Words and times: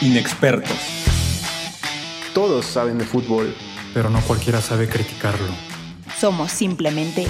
Inexpertos. 0.00 0.78
Todos 2.32 2.64
saben 2.66 2.98
de 2.98 3.04
fútbol, 3.04 3.52
pero 3.92 4.08
no 4.10 4.20
cualquiera 4.20 4.60
sabe 4.60 4.88
criticarlo. 4.88 5.48
Somos 6.16 6.52
simplemente 6.52 7.26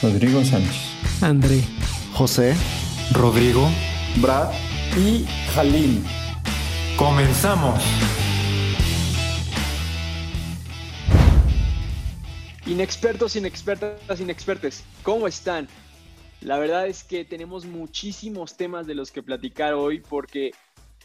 Rodrigo 0.00 0.44
Sánchez, 0.44 0.82
André, 1.20 1.64
José, 2.12 2.54
Rodrigo, 3.10 3.68
Brad 4.18 4.52
y 4.96 5.26
Jalín. 5.52 6.04
¡Comenzamos! 6.96 7.82
Inexpertos, 12.66 13.34
inexpertas, 13.34 14.20
inexpertes, 14.20 14.84
¿cómo 15.02 15.26
están? 15.26 15.66
La 16.40 16.58
verdad 16.58 16.86
es 16.86 17.02
que 17.02 17.24
tenemos 17.24 17.64
muchísimos 17.64 18.56
temas 18.56 18.86
de 18.86 18.94
los 18.94 19.10
que 19.10 19.24
platicar 19.24 19.74
hoy 19.74 20.00
porque 20.08 20.52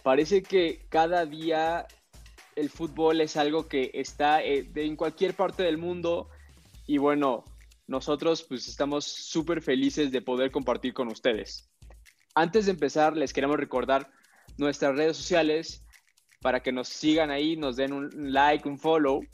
parece 0.08 0.42
que 0.42 0.86
cada 0.88 1.26
día 1.26 1.86
el 2.56 2.70
fútbol 2.70 3.20
es 3.20 3.36
algo 3.36 3.68
que 3.68 3.92
está 3.94 4.42
eh, 4.42 4.72
en 4.74 4.96
cualquier 4.96 5.34
parte 5.34 5.64
del 5.64 5.78
mundo 5.78 6.30
y 6.86 6.98
bueno, 6.98 7.44
nosotros 7.88 8.44
pues 8.48 8.70
estamos 8.70 9.04
súper 9.04 9.62
felices 9.62 10.10
de 10.14 10.22
poder 10.22 10.50
compartir 10.50 10.94
con 10.94 11.10
ustedes. 11.10 11.70
Antes 12.36 12.68
de 12.68 12.72
empezar, 12.72 13.18
les 13.18 13.34
queremos 13.34 13.58
recordar 13.58 14.10
nuestras 14.58 14.96
redes 14.96 15.18
sociales 15.18 15.86
para 16.40 16.62
que 16.62 16.72
nos 16.72 16.88
sigan 16.88 17.30
ahí, 17.30 17.58
nos 17.58 17.76
den 17.76 17.92
un 17.92 18.32
like, 18.32 18.66
un 18.66 18.80
follow 18.80 19.26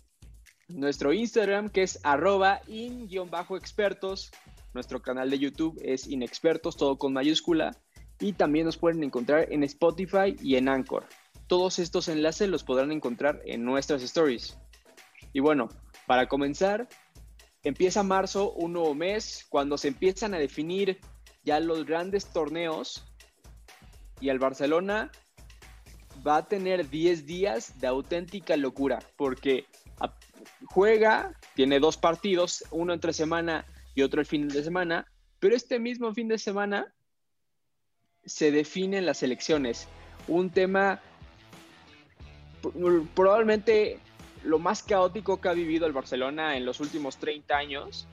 nuestro 0.70 1.14
Instagram 1.14 1.70
que 1.70 1.84
es 1.84 2.00
arroba 2.02 2.62
in-expertos. 2.68 4.32
Nuestro 4.74 5.04
canal 5.04 5.30
de 5.30 5.38
YouTube 5.38 5.80
es 5.84 6.08
inexpertos, 6.08 6.78
todo 6.78 6.98
con 6.98 7.14
mayúscula. 7.14 7.78
Y 8.20 8.34
también 8.34 8.66
nos 8.66 8.78
pueden 8.78 9.04
encontrar 9.04 9.48
en 9.52 9.64
Spotify 9.64 10.36
y 10.42 10.56
en 10.56 10.70
Anchor. 10.70 11.06
Todos 11.48 11.80
estos 11.80 12.08
enlaces 12.08 12.50
los 12.50 12.64
podrán 12.64 12.92
encontrar 12.92 13.42
en 13.46 13.66
nuestras 13.66 14.02
stories. 14.04 14.58
Y 15.34 15.40
bueno, 15.40 15.70
para 16.06 16.28
comenzar, 16.28 16.88
empieza 17.64 18.04
marzo, 18.04 18.52
un 18.54 18.74
nuevo 18.74 18.94
mes, 18.96 19.46
cuando 19.50 19.78
se 19.78 19.90
empiezan 19.90 20.34
a 20.34 20.40
definir 20.40 21.00
ya 21.44 21.60
los 21.60 21.86
grandes 21.86 22.28
torneos. 22.28 23.06
Y 24.22 24.30
el 24.30 24.40
Barcelona 24.40 25.12
va 26.26 26.38
a 26.38 26.48
tener 26.48 26.90
10 26.90 27.26
días 27.26 27.80
de 27.80 27.88
auténtica 27.88 28.56
locura, 28.56 29.00
porque 29.18 29.66
juega, 30.66 31.38
tiene 31.56 31.80
dos 31.80 31.98
partidos, 31.98 32.64
uno 32.72 32.94
entre 32.94 33.14
semana 33.14 33.66
y 33.96 34.02
otro 34.02 34.22
el 34.22 34.26
fin 34.26 34.48
de 34.48 34.64
semana, 34.64 35.08
pero 35.40 35.56
este 35.56 35.80
mismo 35.80 36.14
fin 36.14 36.28
de 36.28 36.38
semana 36.38 36.94
se 38.26 38.52
definen 38.52 39.06
las 39.06 39.24
elecciones. 39.24 39.88
Un 40.28 40.50
tema 40.50 41.02
probablemente 43.14 44.00
lo 44.44 44.60
más 44.60 44.84
caótico 44.84 45.40
que 45.42 45.50
ha 45.50 45.54
vivido 45.54 45.86
el 45.86 45.94
Barcelona 45.94 46.58
en 46.58 46.66
los 46.66 46.80
últimos 46.80 47.18
30 47.18 47.56
años 47.56 48.08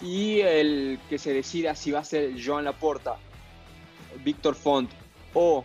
y 0.00 0.40
el 0.40 0.98
que 1.08 1.18
se 1.18 1.32
decida 1.32 1.74
si 1.74 1.90
va 1.90 2.00
a 2.00 2.04
ser 2.04 2.34
Joan 2.42 2.64
Laporta, 2.64 3.16
Víctor 4.24 4.54
Font 4.54 4.90
o 5.34 5.64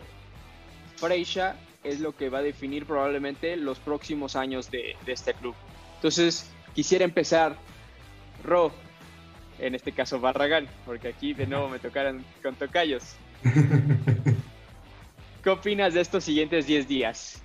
Freixa 0.97 1.55
es 1.83 1.99
lo 1.99 2.15
que 2.15 2.29
va 2.29 2.39
a 2.39 2.41
definir 2.41 2.85
probablemente 2.85 3.55
los 3.57 3.79
próximos 3.79 4.35
años 4.35 4.71
de, 4.71 4.95
este 5.05 5.33
club. 5.35 5.55
Entonces, 5.95 6.51
quisiera 6.73 7.05
empezar, 7.05 7.55
Ro, 8.43 8.71
en 9.59 9.75
este 9.75 9.91
caso 9.91 10.19
Barragán, 10.19 10.67
porque 10.85 11.09
aquí 11.09 11.33
de 11.33 11.47
nuevo 11.47 11.69
me 11.69 11.79
tocaron 11.79 12.23
con 12.41 12.55
tocayos. 12.55 13.15
¿Qué 15.43 15.49
opinas 15.49 15.93
de 15.93 16.01
estos 16.01 16.23
siguientes 16.23 16.65
10 16.65 16.87
días? 16.87 17.43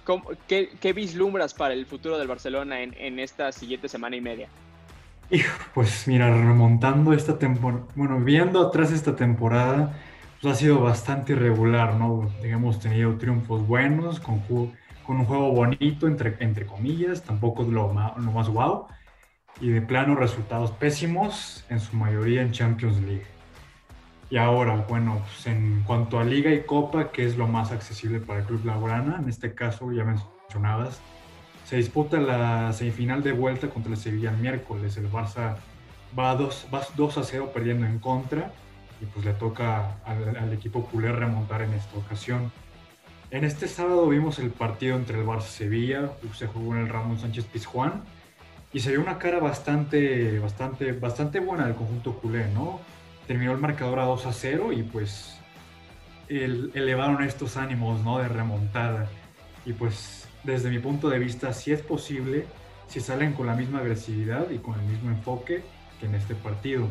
qué, 0.48 0.92
vislumbras 0.94 1.53
para 1.53 1.75
el 1.75 1.84
futuro 1.84 2.19
del 2.19 2.28
Barcelona 2.28 2.81
en, 2.81 2.94
en 2.98 3.19
esta 3.19 3.53
siguiente 3.53 3.88
semana 3.88 4.16
y 4.16 4.20
media? 4.22 4.48
pues 5.75 6.09
mira, 6.09 6.28
remontando 6.28 7.12
esta 7.12 7.38
temporada, 7.38 7.84
bueno, 7.94 8.19
viendo 8.20 8.66
atrás 8.66 8.91
esta 8.91 9.15
temporada, 9.15 9.94
pues, 10.41 10.54
ha 10.54 10.59
sido 10.59 10.81
bastante 10.81 11.32
irregular, 11.32 11.94
¿no? 11.94 12.32
Hemos 12.43 12.81
tenido 12.81 13.16
triunfos 13.16 13.66
buenos, 13.66 14.19
con, 14.19 14.41
con 14.41 15.20
un 15.20 15.25
juego 15.26 15.53
bonito, 15.53 16.06
entre, 16.06 16.37
entre 16.41 16.66
comillas, 16.66 17.22
tampoco 17.22 17.62
lo, 17.62 17.93
lo 17.93 18.32
más 18.32 18.49
guau, 18.49 18.87
y 19.60 19.69
de 19.69 19.82
plano 19.82 20.15
resultados 20.15 20.71
pésimos, 20.72 21.65
en 21.69 21.81
su 21.81 21.97
mayoría 21.97 22.43
en 22.43 22.53
Champions 22.53 23.00
League. 23.03 23.26
Y 24.31 24.37
ahora, 24.37 24.87
bueno, 24.88 25.22
pues 25.26 25.47
en 25.47 25.82
cuanto 25.87 26.19
a 26.19 26.25
Liga 26.25 26.53
y 26.53 26.62
Copa, 26.62 27.10
que 27.10 27.26
es 27.26 27.37
lo 27.37 27.47
más 27.47 27.72
accesible 27.72 28.20
para 28.20 28.41
el 28.41 28.47
Club 28.47 28.65
Laurana, 28.65 29.19
en 29.20 29.28
este 29.28 29.54
caso 29.54 29.93
ya 29.93 30.04
mencionabas, 30.04 31.00
se 31.65 31.76
disputa 31.76 32.19
la 32.19 32.72
semifinal 32.72 33.22
de 33.22 33.32
vuelta 33.32 33.69
contra 33.69 33.93
el 33.93 33.99
Sevilla 33.99 34.31
el 34.31 34.38
miércoles. 34.38 34.97
El 34.97 35.10
Barça 35.10 35.56
va 36.19 36.34
2, 36.34 36.69
va 36.72 36.82
2 36.97 37.19
a 37.19 37.25
0 37.25 37.50
perdiendo 37.53 37.87
en 37.87 37.99
contra 37.99 38.53
y 39.00 39.06
pues 39.06 39.25
le 39.25 39.32
toca 39.34 39.99
al, 40.04 40.53
equipo 40.53 40.84
culé 40.87 41.12
remontar 41.12 41.62
en 41.62 41.72
esta 41.72 41.97
ocasión. 41.99 42.53
En 43.31 43.44
este 43.44 43.69
sábado 43.69 44.09
vimos 44.09 44.38
el 44.38 44.50
partido 44.50 44.97
entre 44.97 45.20
el 45.20 45.26
Barça 45.26 45.43
Sevilla, 45.43 46.10
se 46.34 46.47
jugó 46.47 46.75
en 46.75 46.82
el 46.82 46.88
Ramón 46.88 47.19
Sánchez 47.19 47.44
Pizjuán 47.47 48.03
y 48.72 48.81
se 48.81 48.91
vio 48.91 49.00
una 49.00 49.19
cara 49.19 49.41
bastante, 49.41 50.38
bastante, 50.38 50.92
bastante 50.92 51.41
buena 51.41 51.66
del 51.66 51.75
conjunto 51.75 52.14
culé, 52.14 52.48
¿no? 52.48 52.81
Terminó 53.26 53.53
el 53.53 53.58
marcador 53.58 53.98
a 53.98 54.04
2 54.04 54.26
a 54.26 54.32
0 54.32 54.72
y 54.72 54.82
pues 54.82 55.38
elevaron 56.28 57.22
estos 57.25 57.56
ánimos, 57.56 58.03
¿no? 58.04 58.19
De 58.19 58.28
remontada. 58.28 59.08
Y 59.66 59.72
pues 59.72 60.28
desde 60.44 60.70
mi 60.70 60.78
punto 60.78 61.08
de 61.08 61.19
vista, 61.19 61.53
si 61.53 61.72
es 61.72 61.82
posible, 61.82 62.47
si 62.86 63.00
salen 63.00 63.32
con 63.32 63.47
la 63.47 63.54
misma 63.54 63.81
agresividad 63.81 64.50
y 64.50 64.58
con 64.58 64.78
el 64.78 64.87
mismo 64.87 65.10
enfoque 65.10 65.62
que 65.98 66.06
en 66.06 66.14
este 66.14 66.34
partido. 66.34 66.87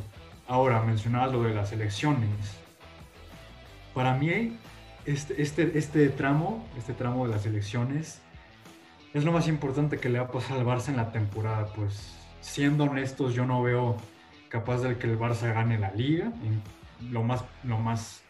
Ahora, 0.48 0.82
mencionabas 0.82 1.32
lo 1.32 1.44
de 1.44 1.54
las 1.54 1.72
elecciones. 1.72 2.58
Para 3.94 4.16
mí, 4.16 4.58
este, 5.06 5.42
este, 5.42 5.78
este 5.78 6.10
tramo, 6.10 6.68
este 6.78 6.94
tramo 6.94 7.26
de 7.26 7.34
las 7.34 7.46
elecciones, 7.46 8.22
es 9.14 9.24
lo 9.24 9.32
más 9.32 9.48
importante 9.48 9.98
que 9.98 10.10
le 10.10 10.20
va 10.20 10.26
a 10.26 10.32
pasar 10.32 10.58
al 10.58 10.66
Barça 10.66 10.90
en 10.90 10.98
la 10.98 11.12
temporada. 11.12 11.68
Pues, 11.76 12.16
siendo 12.42 12.86
honestos, 12.86 13.34
yo 13.34 13.46
no 13.46 13.62
veo 13.62 13.98
capaz 14.50 14.80
de 14.82 14.98
que 14.98 15.08
el 15.08 15.18
Barça 15.18 15.54
gane 15.54 15.78
la 15.80 15.92
liga. 15.92 16.32
Lo 17.12 17.24
más, 17.24 17.44
lo 17.64 17.78
más, 17.78 18.22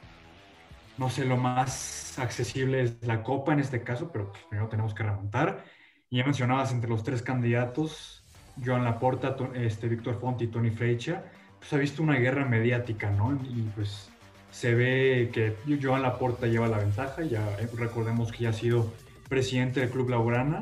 no 0.97 1.09
sé, 1.09 1.25
lo 1.25 1.37
más 1.37 2.17
accesible 2.19 2.81
es 2.81 2.97
la 3.05 3.23
Copa 3.23 3.53
en 3.53 3.59
este 3.59 3.83
caso, 3.83 4.11
pero 4.11 4.31
pues, 4.31 4.43
primero 4.49 4.69
tenemos 4.69 4.93
que 4.93 5.03
remontar. 5.03 5.63
Y 6.09 6.17
ya 6.17 6.23
mencionabas 6.23 6.71
entre 6.71 6.89
los 6.89 7.03
tres 7.03 7.21
candidatos, 7.21 8.23
Joan 8.63 8.83
Laporta, 8.83 9.35
este, 9.53 9.87
Víctor 9.87 10.19
Font 10.19 10.41
y 10.41 10.47
Tony 10.47 10.71
Freixa 10.71 11.23
pues 11.59 11.73
ha 11.73 11.77
visto 11.77 12.01
una 12.01 12.15
guerra 12.15 12.45
mediática, 12.45 13.11
¿no? 13.11 13.37
Y 13.43 13.69
pues 13.75 14.09
se 14.51 14.73
ve 14.73 15.29
que 15.31 15.55
Joan 15.81 16.01
Laporta 16.01 16.47
lleva 16.47 16.67
la 16.67 16.79
ventaja, 16.79 17.21
ya 17.23 17.45
eh, 17.59 17.69
recordemos 17.75 18.31
que 18.31 18.45
ya 18.45 18.49
ha 18.49 18.53
sido 18.53 18.91
presidente 19.29 19.79
del 19.79 19.89
Club 19.89 20.09
Laurana 20.09 20.59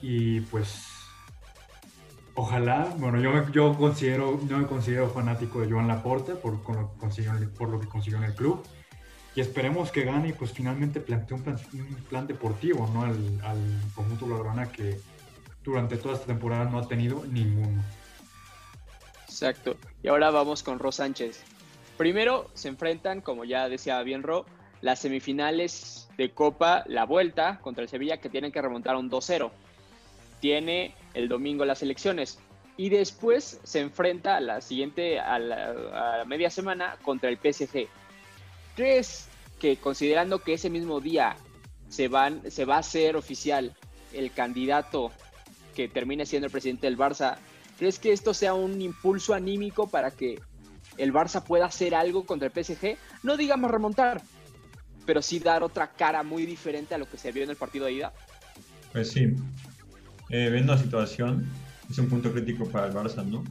y 0.00 0.40
pues 0.40 0.84
ojalá, 2.34 2.94
bueno, 2.98 3.20
yo, 3.20 3.50
yo 3.50 3.76
considero, 3.76 4.38
no 4.48 4.58
me 4.58 4.66
considero 4.66 5.08
fanático 5.08 5.60
de 5.60 5.70
Joan 5.70 5.88
Laporta 5.88 6.34
por, 6.34 6.52
lo 6.52 6.92
que 6.92 6.98
consiguió, 6.98 7.32
por 7.56 7.68
lo 7.70 7.80
que 7.80 7.88
consiguió 7.88 8.18
en 8.18 8.24
el 8.24 8.34
club 8.34 8.62
y 9.34 9.40
esperemos 9.40 9.90
que 9.90 10.04
gane 10.04 10.28
y 10.28 10.32
pues 10.32 10.52
finalmente 10.52 11.00
plantee 11.00 11.36
un 11.36 11.42
plan, 12.08 12.26
deportivo, 12.26 12.88
¿no? 12.92 13.02
Al, 13.02 13.40
al 13.42 13.80
conjunto 13.94 14.28
Laurana 14.28 14.70
que 14.70 15.00
durante 15.64 15.96
toda 15.96 16.14
esta 16.14 16.26
temporada 16.26 16.66
no 16.66 16.78
ha 16.78 16.86
tenido 16.86 17.24
ninguno. 17.26 17.82
Exacto. 19.24 19.76
Y 20.02 20.08
ahora 20.08 20.30
vamos 20.30 20.62
con 20.62 20.78
Ro 20.78 20.92
Sánchez. 20.92 21.42
Primero 21.96 22.48
se 22.54 22.68
enfrentan, 22.68 23.20
como 23.20 23.44
ya 23.44 23.68
decía 23.68 24.00
bien 24.02 24.22
Ro, 24.22 24.44
las 24.80 25.00
semifinales 25.00 26.03
de 26.16 26.30
Copa, 26.30 26.84
la 26.86 27.04
vuelta 27.04 27.58
contra 27.60 27.82
el 27.82 27.88
Sevilla, 27.88 28.18
que 28.18 28.28
tienen 28.28 28.52
que 28.52 28.62
remontar 28.62 28.96
un 28.96 29.10
2-0. 29.10 29.50
Tiene 30.40 30.94
el 31.14 31.28
domingo 31.28 31.64
las 31.64 31.82
elecciones. 31.82 32.38
Y 32.76 32.88
después 32.88 33.60
se 33.62 33.80
enfrenta 33.80 34.36
a 34.36 34.40
la 34.40 34.60
siguiente, 34.60 35.20
a 35.20 35.38
la, 35.38 36.24
media 36.26 36.50
semana, 36.50 36.96
contra 37.02 37.30
el 37.30 37.38
PSG. 37.38 37.88
¿Crees 38.76 39.28
que 39.60 39.76
considerando 39.76 40.40
que 40.40 40.54
ese 40.54 40.70
mismo 40.70 41.00
día 41.00 41.36
se, 41.88 42.08
van, 42.08 42.50
se 42.50 42.64
va 42.64 42.76
a 42.76 42.80
hacer 42.80 43.16
oficial 43.16 43.74
el 44.12 44.32
candidato 44.32 45.12
que 45.74 45.88
termine 45.88 46.26
siendo 46.26 46.46
el 46.46 46.52
presidente 46.52 46.86
del 46.86 46.98
Barça, 46.98 47.38
¿Crees 47.78 47.98
que 47.98 48.12
esto 48.12 48.34
sea 48.34 48.54
un 48.54 48.80
impulso 48.80 49.34
anímico 49.34 49.88
para 49.88 50.10
que 50.10 50.40
el 50.96 51.12
Barça 51.12 51.42
pueda 51.42 51.66
hacer 51.66 51.94
algo 51.94 52.24
contra 52.24 52.48
el 52.48 52.64
PSG? 52.64 52.96
No 53.22 53.36
digamos 53.36 53.70
remontar, 53.70 54.22
pero 55.06 55.22
sí 55.22 55.38
dar 55.38 55.62
otra 55.62 55.88
cara 55.88 56.22
muy 56.22 56.46
diferente 56.46 56.94
a 56.94 56.98
lo 56.98 57.08
que 57.08 57.16
se 57.16 57.32
vio 57.32 57.44
en 57.44 57.50
el 57.50 57.56
partido 57.56 57.86
de 57.86 57.92
ida. 57.92 58.12
Pues 58.92 59.10
sí, 59.10 59.34
eh, 60.30 60.50
viendo 60.50 60.72
la 60.72 60.78
situación, 60.78 61.46
es 61.90 61.98
un 61.98 62.08
punto 62.08 62.32
crítico 62.32 62.68
para 62.68 62.86
el 62.86 62.92
Barça, 62.92 63.24
¿no? 63.24 63.44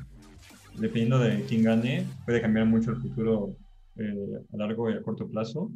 Dependiendo 0.76 1.20
de 1.20 1.44
quién 1.46 1.64
gane, 1.64 2.08
puede 2.26 2.42
cambiar 2.42 2.66
mucho 2.66 2.92
el 2.92 2.98
futuro 2.98 3.56
eh, 3.98 4.40
a 4.54 4.58
largo 4.58 4.90
y 4.90 4.94
a 4.94 5.02
corto 5.02 5.28
plazo. 5.28 5.72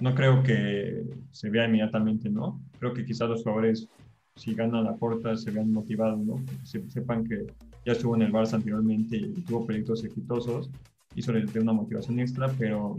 no 0.00 0.14
creo 0.14 0.42
que 0.42 1.04
se 1.30 1.48
vea 1.48 1.66
inmediatamente, 1.66 2.28
¿no? 2.28 2.60
Creo 2.80 2.92
que 2.92 3.04
quizás 3.04 3.28
los 3.28 3.42
jugadores, 3.42 3.88
si 4.34 4.54
ganan 4.54 4.84
la 4.84 4.96
porta, 4.96 5.36
se 5.36 5.50
vean 5.50 5.70
motivados, 5.70 6.18
¿no? 6.18 6.42
Se, 6.64 6.90
sepan 6.90 7.24
que 7.24 7.46
ya 7.84 7.92
estuvo 7.92 8.16
en 8.16 8.22
el 8.22 8.32
Barça 8.32 8.54
anteriormente 8.54 9.16
y 9.16 9.42
tuvo 9.42 9.66
proyectos 9.66 10.02
exitosos 10.04 10.70
les 11.14 11.52
dé 11.52 11.60
una 11.60 11.72
motivación 11.72 12.18
extra, 12.20 12.48
pero 12.58 12.96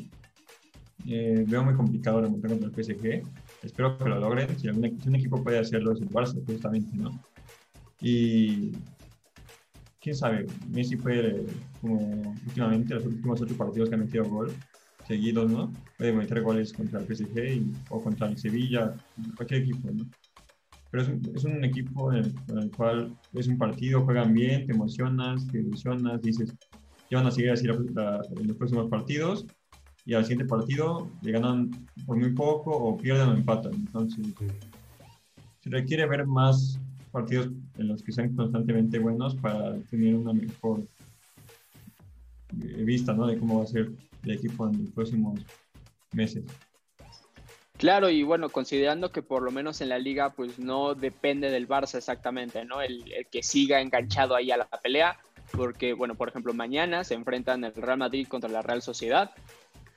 eh, 1.08 1.44
veo 1.48 1.64
muy 1.64 1.74
complicado 1.74 2.22
remontar 2.22 2.52
contra 2.52 2.70
el 2.70 2.74
PSG. 2.74 3.24
Espero 3.62 3.98
que 3.98 4.10
lo 4.10 4.20
logren. 4.20 4.58
Si, 4.58 4.68
algún, 4.68 5.02
si 5.02 5.10
un 5.10 5.16
equipo 5.16 5.44
puede 5.44 5.60
hacerlo 5.60 5.92
es 5.92 6.02
el 6.02 6.10
Barça, 6.10 6.44
justamente, 6.46 6.96
¿no? 6.96 7.20
Y 8.02 8.72
quién 10.00 10.16
sabe, 10.16 10.46
Messi 10.70 10.96
puede, 10.96 11.46
como 11.82 12.36
últimamente, 12.46 12.94
los 12.96 13.06
últimos 13.06 13.42
ocho 13.42 13.56
partidos 13.56 13.90
que 13.90 13.96
ha 13.96 13.98
metido 13.98 14.26
gol 14.26 14.52
seguidos, 15.08 15.52
¿no? 15.52 15.72
Puede 15.98 16.14
meter 16.14 16.42
goles 16.42 16.72
contra 16.74 17.00
el 17.00 17.06
PSG 17.06 17.64
o 17.90 18.02
contra 18.02 18.28
el 18.28 18.38
Sevilla, 18.38 18.94
cualquier 19.36 19.64
equipo, 19.64 19.92
¿no? 19.92 20.06
Pero 20.92 21.04
es 21.04 21.10
un, 21.10 21.36
es 21.36 21.44
un 21.44 21.64
equipo 21.64 22.14
en 22.14 22.34
el, 22.58 22.72
cual 22.72 23.18
es 23.34 23.48
un 23.48 23.58
partido, 23.58 24.04
juegan 24.04 24.34
bien, 24.34 24.66
te 24.68 24.74
emocionas, 24.74 25.48
te 25.48 25.60
ilusionas, 25.60 26.22
dices, 26.22 26.54
ya 27.10 27.18
van 27.18 27.28
a 27.28 27.32
seguir 27.32 27.52
así 27.52 27.68
en 27.68 28.48
los 28.48 28.58
próximos 28.58 28.90
partidos 28.90 29.46
y 30.06 30.14
al 30.14 30.24
siguiente 30.24 30.46
partido 30.46 31.10
le 31.22 31.32
ganan 31.32 31.72
por 32.06 32.18
muy 32.18 32.32
poco 32.32 32.72
o 32.72 32.98
pierden 32.98 33.30
o 33.30 33.34
empatan. 33.34 33.74
Entonces, 33.74 34.26
se 35.62 35.70
requiere 35.70 36.06
ver 36.06 36.26
más 36.26 36.80
partidos 37.12 37.50
en 37.78 37.88
los 37.88 38.04
que 38.04 38.12
sean 38.12 38.36
constantemente 38.36 39.00
buenos 39.00 39.36
para 39.36 39.78
tener 39.84 40.16
una 40.16 40.34
mejor 40.34 40.82
eh, 42.62 42.84
vista 42.84 43.14
¿no? 43.14 43.28
de 43.28 43.38
cómo 43.38 43.60
va 43.60 43.64
a 43.64 43.68
ser 43.68 43.92
el 44.24 44.32
equipo 44.32 44.68
en 44.68 44.84
los 44.84 44.92
próximos 44.92 45.40
meses. 46.12 46.44
Claro, 47.78 48.10
y 48.10 48.24
bueno, 48.24 48.50
considerando 48.50 49.12
que 49.12 49.22
por 49.22 49.42
lo 49.42 49.52
menos 49.52 49.82
en 49.82 49.90
la 49.90 50.00
liga, 50.00 50.30
pues 50.30 50.60
no 50.60 50.96
depende 50.96 51.50
del 51.50 51.68
Barça 51.68 51.98
exactamente, 51.98 52.64
¿no? 52.66 52.82
El, 52.82 53.12
el, 53.12 53.28
que 53.28 53.44
siga 53.44 53.82
enganchado 53.82 54.36
ahí 54.36 54.52
a 54.52 54.58
la 54.58 54.68
pelea, 54.68 55.18
porque, 55.52 55.94
bueno, 55.94 56.16
por 56.16 56.30
ejemplo, 56.30 56.54
mañana 56.54 57.04
se 57.04 57.16
enfrentan 57.16 57.64
el 57.64 57.74
Real 57.74 57.98
Madrid 57.98 58.28
contra 58.28 58.50
la 58.50 58.62
Real 58.62 58.82
Sociedad, 58.82 59.32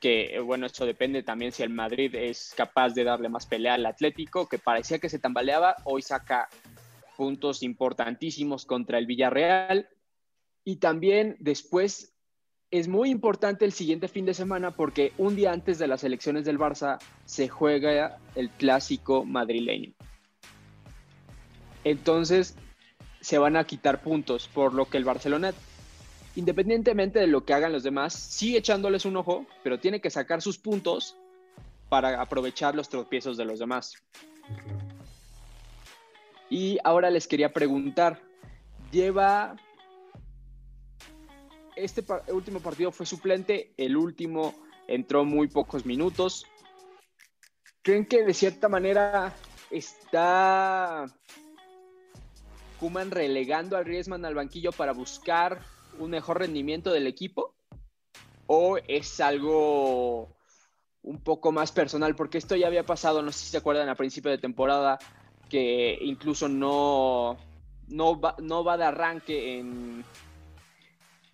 que, 0.00 0.38
bueno, 0.40 0.66
eso 0.66 0.86
depende 0.86 1.22
también 1.22 1.52
si 1.52 1.62
el 1.62 1.70
Madrid 1.70 2.14
es 2.14 2.52
capaz 2.56 2.90
de 2.90 3.04
darle 3.04 3.28
más 3.28 3.46
pelea 3.46 3.74
al 3.74 3.86
Atlético, 3.86 4.48
que 4.48 4.58
parecía 4.58 4.98
que 4.98 5.08
se 5.08 5.18
tambaleaba, 5.18 5.76
hoy 5.84 6.02
saca 6.02 6.48
puntos 7.16 7.62
importantísimos 7.62 8.66
contra 8.66 8.98
el 8.98 9.06
Villarreal. 9.06 9.88
Y 10.64 10.76
también 10.76 11.36
después 11.38 12.12
es 12.70 12.88
muy 12.88 13.10
importante 13.10 13.64
el 13.64 13.72
siguiente 13.72 14.08
fin 14.08 14.26
de 14.26 14.34
semana 14.34 14.72
porque 14.72 15.12
un 15.18 15.36
día 15.36 15.52
antes 15.52 15.78
de 15.78 15.86
las 15.86 16.04
elecciones 16.04 16.44
del 16.44 16.58
Barça 16.58 16.98
se 17.24 17.48
juega 17.48 18.18
el 18.34 18.50
clásico 18.50 19.24
madrileño. 19.24 19.92
Entonces 21.84 22.56
se 23.20 23.38
van 23.38 23.56
a 23.56 23.64
quitar 23.64 24.02
puntos, 24.02 24.48
por 24.48 24.74
lo 24.74 24.86
que 24.86 24.98
el 24.98 25.04
Barcelona, 25.04 25.54
independientemente 26.36 27.18
de 27.18 27.26
lo 27.26 27.44
que 27.44 27.54
hagan 27.54 27.72
los 27.72 27.82
demás, 27.82 28.12
sigue 28.12 28.58
echándoles 28.58 29.04
un 29.06 29.16
ojo, 29.16 29.46
pero 29.64 29.80
tiene 29.80 30.00
que 30.00 30.10
sacar 30.10 30.42
sus 30.42 30.58
puntos 30.58 31.16
para 31.88 32.20
aprovechar 32.20 32.74
los 32.74 32.88
tropiezos 32.88 33.36
de 33.36 33.46
los 33.46 33.58
demás. 33.58 33.94
Y 36.48 36.78
ahora 36.84 37.10
les 37.10 37.26
quería 37.26 37.52
preguntar, 37.52 38.22
lleva... 38.92 39.56
Este 41.74 42.02
último 42.28 42.60
partido 42.60 42.90
fue 42.90 43.04
suplente, 43.04 43.74
el 43.76 43.96
último 43.96 44.54
entró 44.88 45.24
muy 45.24 45.48
pocos 45.48 45.84
minutos. 45.84 46.46
¿Creen 47.82 48.06
que 48.06 48.24
de 48.24 48.32
cierta 48.32 48.68
manera 48.68 49.34
está 49.70 51.06
Kuman 52.80 53.10
relegando 53.10 53.76
al 53.76 53.84
Griezmann 53.84 54.24
al 54.24 54.34
banquillo 54.34 54.72
para 54.72 54.92
buscar 54.92 55.60
un 55.98 56.10
mejor 56.10 56.38
rendimiento 56.38 56.92
del 56.92 57.06
equipo? 57.06 57.54
¿O 58.46 58.78
es 58.86 59.20
algo 59.20 60.28
un 61.02 61.18
poco 61.22 61.52
más 61.52 61.72
personal? 61.72 62.14
Porque 62.14 62.38
esto 62.38 62.54
ya 62.56 62.66
había 62.66 62.86
pasado, 62.86 63.22
no 63.22 63.32
sé 63.32 63.40
si 63.40 63.50
se 63.50 63.56
acuerdan, 63.56 63.88
a 63.88 63.94
principio 63.96 64.30
de 64.30 64.38
temporada, 64.38 64.98
que 65.48 65.98
incluso 66.00 66.48
no, 66.48 67.36
no, 67.88 68.20
va, 68.20 68.36
no 68.40 68.62
va 68.62 68.76
de 68.76 68.84
arranque 68.84 69.58
en, 69.58 70.04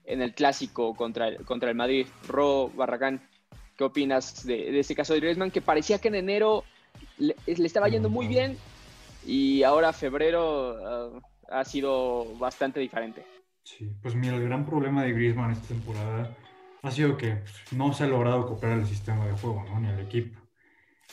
en 0.05 0.23
el 0.23 0.35
clásico 0.35 0.95
contra 0.95 1.29
el, 1.29 1.45
contra 1.45 1.71
el 1.71 1.77
Madrid. 1.77 2.07
Ro 2.29 2.71
Barragán, 2.75 3.29
¿qué 3.77 3.85
opinas 3.85 4.47
de, 4.47 4.71
de 4.71 4.81
ese 4.81 4.95
caso 4.95 5.15
de 5.15 5.21
Griezmann? 5.21 5.51
Que 5.51 5.61
parecía 5.61 5.99
que 5.99 6.09
en 6.09 6.15
enero 6.15 6.65
le, 7.19 7.37
le 7.47 7.67
estaba 7.67 7.89
yendo 7.89 8.09
muy 8.09 8.27
bien 8.27 8.59
y 9.27 9.63
ahora 9.63 9.93
febrero 9.93 11.11
uh, 11.11 11.21
ha 11.49 11.65
sido 11.65 12.35
bastante 12.39 12.81
diferente. 12.81 13.25
Sí, 13.65 13.97
pues 14.03 14.15
mira, 14.15 14.37
el 14.37 14.45
gran 14.45 14.67
problema 14.67 15.05
de 15.05 15.13
Griezmann 15.13 15.53
esta 15.53 15.69
temporada 15.69 16.37
ha 16.83 16.91
sido 16.91 17.17
que 17.17 17.43
no 17.71 17.93
se 17.93 18.05
ha 18.05 18.07
logrado 18.09 18.47
cooperar 18.47 18.79
el 18.79 18.87
sistema 18.87 19.25
de 19.27 19.33
juego, 19.33 19.65
¿no? 19.69 19.81
ni 19.81 19.89
el 19.89 20.01
equipo. 20.01 20.41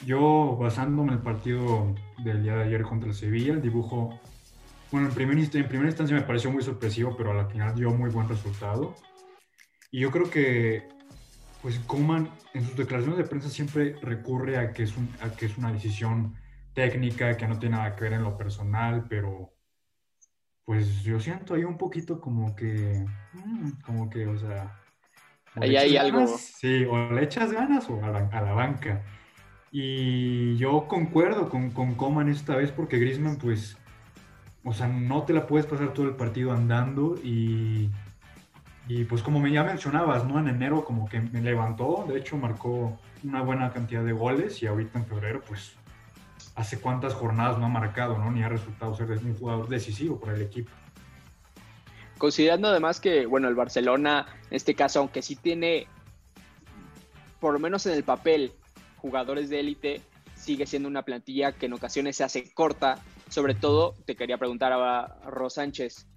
Yo, 0.05 0.57
basándome 0.57 1.11
en 1.11 1.17
el 1.19 1.23
partido 1.23 1.93
del 2.23 2.41
día 2.43 2.55
de 2.55 2.63
ayer 2.63 2.81
contra 2.83 3.09
el 3.09 3.15
Sevilla, 3.15 3.53
el 3.53 3.61
dibujo, 3.61 4.19
bueno, 4.91 5.07
en, 5.09 5.13
primer, 5.13 5.37
en 5.37 5.67
primera 5.67 5.89
instancia 5.89 6.15
me 6.15 6.23
pareció 6.23 6.51
muy 6.51 6.63
sorpresivo, 6.63 7.15
pero 7.15 7.31
a 7.31 7.35
la 7.35 7.45
final 7.45 7.75
dio 7.75 7.91
muy 7.91 8.09
buen 8.09 8.27
resultado. 8.27 8.95
Y 9.91 9.99
yo 9.99 10.09
creo 10.09 10.29
que, 10.29 10.87
pues, 11.61 11.77
Kuman 11.79 12.31
en 12.53 12.65
sus 12.65 12.75
declaraciones 12.75 13.17
de 13.17 13.25
prensa 13.25 13.49
siempre 13.49 13.95
recurre 14.01 14.57
a 14.57 14.71
que, 14.71 14.83
es 14.83 14.97
un, 14.97 15.09
a 15.21 15.29
que 15.31 15.45
es 15.47 15.57
una 15.57 15.71
decisión 15.71 16.35
técnica, 16.73 17.35
que 17.37 17.47
no 17.47 17.59
tiene 17.59 17.75
nada 17.75 17.95
que 17.95 18.05
ver 18.05 18.13
en 18.13 18.23
lo 18.23 18.37
personal, 18.37 19.05
pero 19.09 19.53
pues 20.69 21.01
yo 21.01 21.19
siento 21.19 21.55
ahí 21.55 21.63
un 21.63 21.79
poquito 21.79 22.21
como 22.21 22.55
que, 22.55 23.03
mm, 23.33 23.81
como 23.83 24.07
que, 24.07 24.27
o 24.27 24.37
sea... 24.37 24.79
Ahí 25.55 25.75
hay 25.75 25.97
algo. 25.97 26.27
Sí, 26.27 26.85
o 26.85 27.11
le 27.11 27.23
echas 27.23 27.51
ganas 27.51 27.89
o 27.89 28.05
a 28.05 28.09
la, 28.09 28.27
a 28.27 28.41
la 28.41 28.51
banca. 28.51 29.01
Y 29.71 30.57
yo 30.57 30.87
concuerdo 30.87 31.49
con, 31.49 31.71
con 31.71 31.95
Coman 31.95 32.29
esta 32.29 32.55
vez 32.55 32.71
porque 32.71 32.99
Griezmann, 32.99 33.37
pues, 33.37 33.77
o 34.63 34.71
sea, 34.71 34.87
no 34.87 35.23
te 35.23 35.33
la 35.33 35.47
puedes 35.47 35.65
pasar 35.65 35.91
todo 35.91 36.05
el 36.05 36.15
partido 36.15 36.51
andando 36.51 37.15
y, 37.23 37.89
y 38.87 39.05
pues 39.05 39.23
como 39.23 39.47
ya 39.47 39.63
mencionabas, 39.63 40.23
¿no? 40.27 40.37
En 40.37 40.49
enero 40.49 40.85
como 40.85 41.09
que 41.09 41.19
me 41.19 41.41
levantó, 41.41 42.05
de 42.07 42.19
hecho 42.19 42.37
marcó 42.37 42.95
una 43.23 43.41
buena 43.41 43.71
cantidad 43.71 44.03
de 44.03 44.11
goles 44.11 44.61
y 44.61 44.67
ahorita 44.67 44.99
en 44.99 45.05
febrero, 45.07 45.41
pues, 45.47 45.75
hace 46.59 46.79
cuántas 46.81 47.13
jornadas 47.13 47.57
no 47.57 47.67
ha 47.67 47.69
marcado, 47.69 48.17
¿no? 48.17 48.29
Ni 48.31 48.43
ha 48.43 48.49
resultado 48.49 48.93
ser 48.93 49.09
un 49.09 49.33
jugador 49.37 49.69
decisivo 49.69 50.19
para 50.19 50.35
el 50.35 50.41
equipo. 50.41 50.69
Considerando 52.17 52.67
además 52.67 52.99
que, 52.99 53.25
bueno, 53.25 53.47
el 53.47 53.55
Barcelona, 53.55 54.25
en 54.49 54.55
este 54.57 54.75
caso, 54.75 54.99
aunque 54.99 55.21
sí 55.21 55.37
tiene, 55.37 55.87
por 57.39 57.53
lo 57.53 57.59
menos 57.59 57.85
en 57.85 57.93
el 57.93 58.03
papel, 58.03 58.51
jugadores 58.97 59.49
de 59.49 59.61
élite, 59.61 60.01
sigue 60.35 60.65
siendo 60.65 60.89
una 60.89 61.03
plantilla 61.03 61.53
que 61.53 61.67
en 61.67 61.73
ocasiones 61.73 62.17
se 62.17 62.25
hace 62.25 62.53
corta. 62.53 62.99
Sobre 63.29 63.55
todo, 63.55 63.95
te 64.05 64.17
quería 64.17 64.37
preguntar 64.37 64.73
a 64.73 65.19
Ros 65.27 65.53
Sánchez, 65.53 66.07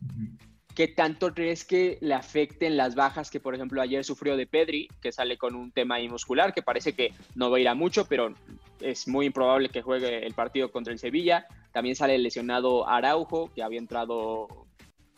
¿qué 0.74 0.88
tanto 0.88 1.34
crees 1.34 1.64
que 1.64 1.98
le 2.00 2.14
afecten 2.14 2.76
las 2.76 2.94
bajas 2.94 3.30
que, 3.30 3.40
por 3.40 3.54
ejemplo, 3.54 3.80
ayer 3.80 4.04
sufrió 4.04 4.36
de 4.36 4.46
Pedri, 4.46 4.88
que 5.00 5.12
sale 5.12 5.36
con 5.36 5.54
un 5.54 5.70
tema 5.70 5.96
ahí 5.96 6.08
muscular, 6.08 6.54
que 6.54 6.62
parece 6.62 6.94
que 6.94 7.12
no 7.34 7.50
va 7.50 7.58
a 7.58 7.60
ir 7.60 7.68
a 7.68 7.74
mucho, 7.74 8.06
pero 8.06 8.34
es 8.80 9.06
muy 9.08 9.26
improbable 9.26 9.68
que 9.68 9.82
juegue 9.82 10.26
el 10.26 10.34
partido 10.34 10.70
contra 10.70 10.92
el 10.92 10.98
Sevilla? 10.98 11.46
También 11.72 11.96
sale 11.96 12.18
lesionado 12.18 12.88
Araujo, 12.88 13.50
que 13.54 13.62
había 13.62 13.78
entrado, 13.78 14.48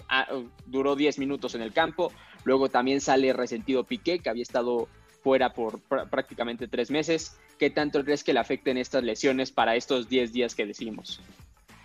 a, 0.08 0.26
duró 0.66 0.96
10 0.96 1.18
minutos 1.18 1.54
en 1.54 1.62
el 1.62 1.72
campo. 1.72 2.12
Luego 2.44 2.68
también 2.68 3.00
sale 3.00 3.32
resentido 3.32 3.84
Piqué, 3.84 4.18
que 4.18 4.30
había 4.30 4.42
estado 4.42 4.88
fuera 5.22 5.54
por 5.54 5.80
pr 5.80 6.08
prácticamente 6.10 6.68
tres 6.68 6.90
meses. 6.90 7.38
¿Qué 7.58 7.70
tanto 7.70 8.04
crees 8.04 8.24
que 8.24 8.34
le 8.34 8.40
afecten 8.40 8.76
estas 8.76 9.04
lesiones 9.04 9.52
para 9.52 9.76
estos 9.76 10.08
10 10.08 10.32
días 10.32 10.54
que 10.54 10.66
decimos? 10.66 11.20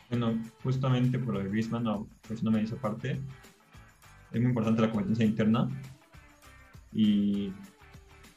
Bueno, 0.09 0.38
justamente 0.63 1.19
por 1.19 1.35
lo 1.35 1.39
de 1.39 1.49
Griezmann, 1.49 1.83
no, 1.83 2.07
pues 2.27 2.41
no 2.41 2.49
me 2.49 2.59
dice 2.59 2.75
parte. 2.75 3.19
Es 4.31 4.39
muy 4.39 4.50
importante 4.50 4.81
la 4.81 4.91
competencia 4.91 5.25
interna 5.25 5.69
y 6.93 7.51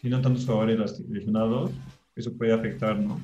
no 0.03 0.21
tantos 0.21 0.45
jugadores 0.45 1.01
lesionados, 1.09 1.71
eso 2.17 2.33
puede 2.37 2.53
afectar, 2.53 2.99
¿no? 2.99 3.21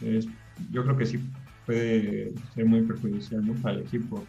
Es, 0.00 0.26
yo 0.70 0.82
creo 0.84 0.96
que 0.96 1.06
sí 1.06 1.20
puede 1.66 2.32
ser 2.54 2.64
muy 2.64 2.82
perjudicial 2.82 3.46
¿no? 3.46 3.54
para 3.54 3.76
el 3.76 3.82
equipo. 3.82 4.24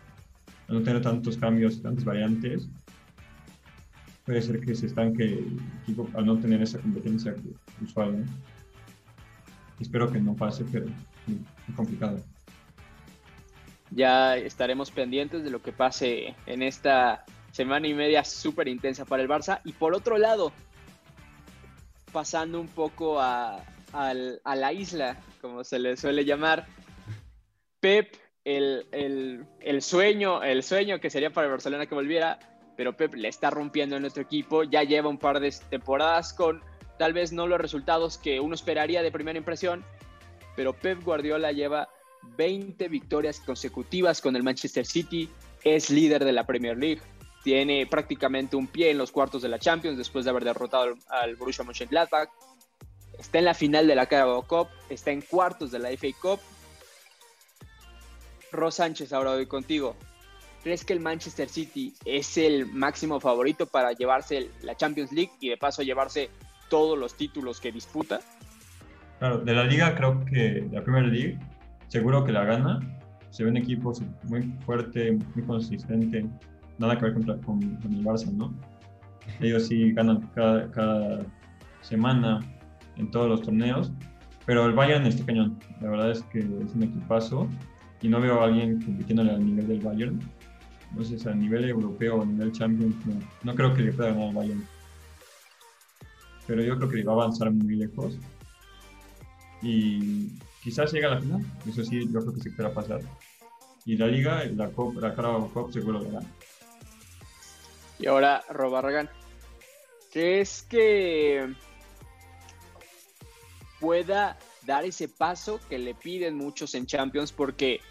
Al 0.68 0.76
no 0.76 0.84
tener 0.84 1.02
tantos 1.02 1.38
cambios, 1.38 1.82
tantas 1.82 2.06
variantes, 2.06 2.70
puede 4.26 4.42
ser 4.42 4.60
que 4.60 4.76
se 4.76 4.88
estanque 4.88 5.24
el 5.24 5.60
equipo 5.82 6.10
al 6.14 6.26
no 6.26 6.38
tener 6.38 6.62
esa 6.62 6.80
competencia 6.80 7.36
usual. 7.82 8.20
¿no? 8.20 8.26
Espero 9.80 10.12
que 10.12 10.20
no 10.20 10.36
pase, 10.36 10.64
pero 10.72 10.86
es 10.86 11.76
complicado. 11.76 12.24
Ya 13.92 14.38
estaremos 14.38 14.92
pendientes 14.92 15.44
de 15.44 15.50
lo 15.50 15.62
que 15.62 15.72
pase 15.72 16.36
en 16.46 16.62
esta 16.62 17.26
semana 17.54 17.88
y 17.88 17.94
media 17.94 18.26
súper 18.26 18.68
intensa 18.68 19.06
para 19.06 19.22
el 19.24 19.30
Barça. 19.30 19.62
Y 19.64 19.72
por 19.72 19.96
otro 19.96 20.18
lado, 20.18 20.52
pasando 22.12 22.60
un 22.60 22.68
poco 22.68 23.20
a, 23.22 23.64
la 23.94 24.74
isla, 24.74 25.18
como 25.40 25.64
se 25.64 25.80
le 25.80 25.96
suele 25.96 26.26
llamar. 26.26 26.66
Pep, 27.80 28.16
el, 28.44 28.86
el- 28.92 29.46
el 29.62 29.82
sueño, 29.82 30.42
el 30.44 30.64
sueño 30.64 31.00
que 31.00 31.10
sería 31.10 31.32
para 31.32 31.46
el 31.48 31.52
Barcelona 31.52 31.86
que 31.86 31.96
volviera, 31.96 32.40
pero 32.76 32.98
Pep 32.98 33.14
le 33.16 33.28
está 33.28 33.50
rompiendo 33.50 33.96
en 33.96 34.02
nuestro 34.02 34.24
equipo. 34.24 34.64
Ya 34.64 34.84
lleva 34.84 35.10
un 35.10 35.18
par 35.20 35.40
de 35.40 35.54
temporadas 35.70 36.34
con 36.34 36.62
tal 36.98 37.14
vez 37.14 37.32
no 37.34 37.48
los 37.48 37.60
resultados 37.60 38.18
que 38.18 38.40
uno 38.40 38.56
esperaría 38.56 39.02
de 39.04 39.12
primera 39.12 39.38
impresión, 39.38 39.84
pero 40.56 40.74
Pep 40.74 41.04
Guardiola 41.04 41.52
lleva 41.52 41.90
20 42.38 42.88
victorias 42.88 43.40
consecutivas 43.42 44.22
con 44.22 44.36
el 44.36 44.44
Manchester 44.44 44.86
City, 44.86 45.30
es 45.64 45.90
líder 45.90 46.24
de 46.24 46.32
la 46.32 46.46
Premier 46.46 46.78
League, 46.78 47.02
tiene 47.44 47.86
prácticamente 47.86 48.56
un 48.56 48.68
pie 48.68 48.92
en 48.92 48.98
los 48.98 49.12
cuartos 49.12 49.42
de 49.42 49.50
la 49.50 49.60
Champions 49.60 49.98
después 49.98 50.26
de 50.26 50.32
haber 50.32 50.44
derrotado 50.44 50.96
al, 51.10 51.36
Borussia 51.36 51.64
Mönchengladbach, 51.64 52.30
está 53.20 53.40
en 53.40 53.46
la 53.46 53.54
final 53.54 53.88
de 53.88 53.96
la 53.96 54.06
Carabao 54.06 54.44
Cup, 54.48 54.68
está 54.90 55.12
en 55.12 55.22
cuartos 55.22 55.72
de 55.72 55.80
la 55.80 55.90
FA 55.90 56.08
Cup. 56.22 56.40
Ros 58.52 58.76
Sánchez, 58.76 59.12
ahora 59.14 59.34
voy 59.34 59.48
contigo. 59.48 59.96
¿Crees 60.64 60.86
que 60.86 60.94
el 60.94 61.02
Manchester 61.02 61.50
City 61.50 61.94
es 62.06 62.38
el 62.38 62.68
máximo 62.68 63.20
favorito 63.20 63.66
para 63.66 63.92
llevarse 63.92 64.50
la 64.62 64.78
Champions 64.78 65.12
League 65.12 65.32
y 65.42 65.50
de 65.50 65.58
paso 65.58 65.82
llevarse 65.82 66.30
todos 66.70 66.98
los 66.98 67.16
títulos 67.16 67.60
que 67.60 67.72
disputa? 67.72 68.22
Claro, 69.20 69.40
de 69.40 69.54
la 69.54 69.66
liga 69.66 69.96
creo 69.96 70.24
que 70.26 70.66
la 70.72 70.82
Premier 70.84 71.06
League 71.06 71.40
seguro 71.94 72.24
que 72.24 72.32
la 72.32 72.44
gana. 72.44 72.80
Se 73.30 73.44
ve 73.44 73.52
un 73.52 73.58
equipo 73.58 73.94
muy 74.24 74.42
fuerte, 74.66 75.12
muy 75.12 75.46
consistente. 75.46 76.26
Nada 76.78 76.98
que 76.98 77.06
ver 77.06 77.14
contra, 77.14 77.38
con, 77.38 77.62
el 77.62 78.04
Barça, 78.04 78.32
¿no? 78.32 78.54
Ellos 79.40 79.68
sí 79.68 79.94
ganan 79.94 80.30
cada, 80.36 81.26
semana 81.82 82.40
en 82.98 83.12
todos 83.12 83.30
los 83.30 83.42
torneos. 83.42 83.92
Pero 84.46 84.66
el 84.66 84.74
Bayern 84.74 85.06
está 85.06 85.26
cañón. 85.26 85.60
La 85.82 85.90
verdad 85.90 86.12
es 86.12 86.22
que 86.24 86.40
es 86.40 86.76
un 86.76 86.84
equipazo 86.84 87.48
y 88.02 88.10
no 88.10 88.20
veo 88.20 88.42
a 88.42 88.46
alguien 88.46 88.82
compitiéndole 88.82 89.32
al 89.32 89.46
nivel 89.46 89.68
del 89.68 89.80
Bayern. 89.80 90.20
Entonces, 90.92 91.26
a 91.26 91.34
nivel 91.34 91.68
europeo, 91.70 92.22
a 92.22 92.26
nivel 92.26 92.52
Champions, 92.52 92.96
no, 93.06 93.16
no 93.44 93.56
creo 93.56 93.74
que 93.74 93.82
le 93.82 93.94
pueda 93.94 94.10
ganar 94.10 94.30
al 94.30 94.36
Bayern. 94.36 94.64
Pero 96.46 96.62
yo 96.62 96.78
creo 96.78 96.90
que 96.90 97.04
va 97.04 97.14
a 97.14 97.16
avanzar 97.16 97.52
muy 97.52 97.76
lejos. 97.76 98.18
Y 99.62 100.28
quizás 100.62 100.92
llegue 100.92 101.06
a 101.06 101.12
la 101.12 101.22
final. 101.22 101.42
Eso 101.68 101.84
sí, 101.84 102.02
yo 102.12 102.20
creo 102.20 102.34
que 102.34 102.42
se 102.42 102.52
pueda 102.52 102.74
pasar. 102.74 103.00
Y 103.86 103.98
la 103.98 104.08
Liga, 104.08 104.44
la, 104.56 104.70
Cop, 104.70 104.96
la 104.98 105.14
Carabao 105.16 105.50
Cup 105.54 105.72
seguro 105.72 106.00
lo 106.00 106.12
gana. 106.12 106.28
Y 108.00 108.08
ahora, 108.08 108.44
Robarragán. 108.50 109.10
¿Crees 110.12 110.64
que 110.64 111.54
pueda 113.80 114.38
dar 114.64 114.86
ese 114.86 115.08
paso 115.08 115.60
que 115.70 115.80
le 115.80 115.96
piden 115.96 116.36
muchos 116.36 116.76
en 116.76 116.86
Champions? 116.86 117.32
Porque 117.32 117.82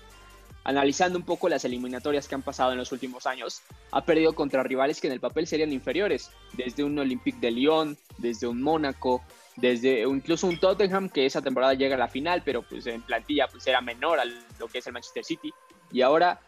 analizando 0.65 1.19
un 1.19 1.25
poco 1.25 1.49
las 1.49 1.65
eliminatorias 1.65 2.29
que 2.29 2.35
han 2.35 2.43
pasado 2.43 2.73
en 2.73 2.79
los 2.79 2.93
últimos 2.93 3.27
años, 3.27 3.63
ha 3.91 4.05
perdido 4.05 4.35
contra 4.35 4.63
rivales 4.63 5.01
que 5.01 5.09
en 5.09 5.15
el 5.15 5.21
papel 5.21 5.47
serían 5.47 5.73
inferiores, 5.73 6.31
desde 6.53 6.85
un 6.85 6.99
Olympique 6.99 7.41
de 7.41 7.51
Lyon, 7.51 7.99
desde 8.19 8.47
un 8.47 8.63
Mónaco, 8.63 9.23
desde 9.57 10.03
incluso 10.03 10.47
un 10.47 10.59
Tottenham 10.59 11.09
que 11.09 11.27
esa 11.27 11.43
temporada 11.43 11.75
llega 11.75 11.97
a 11.97 11.99
la 11.99 12.09
final, 12.09 12.43
pero 12.45 12.63
pues 12.63 12.87
en 12.87 13.03
plantilla 13.03 13.49
pues 13.49 13.67
era 13.67 13.81
menor 13.81 14.21
a 14.21 14.25
lo 14.25 14.69
que 14.69 14.79
es 14.79 14.87
el 14.87 14.93
Manchester 14.93 15.25
City, 15.25 15.53
y 15.91 16.03
ahora 16.03 16.41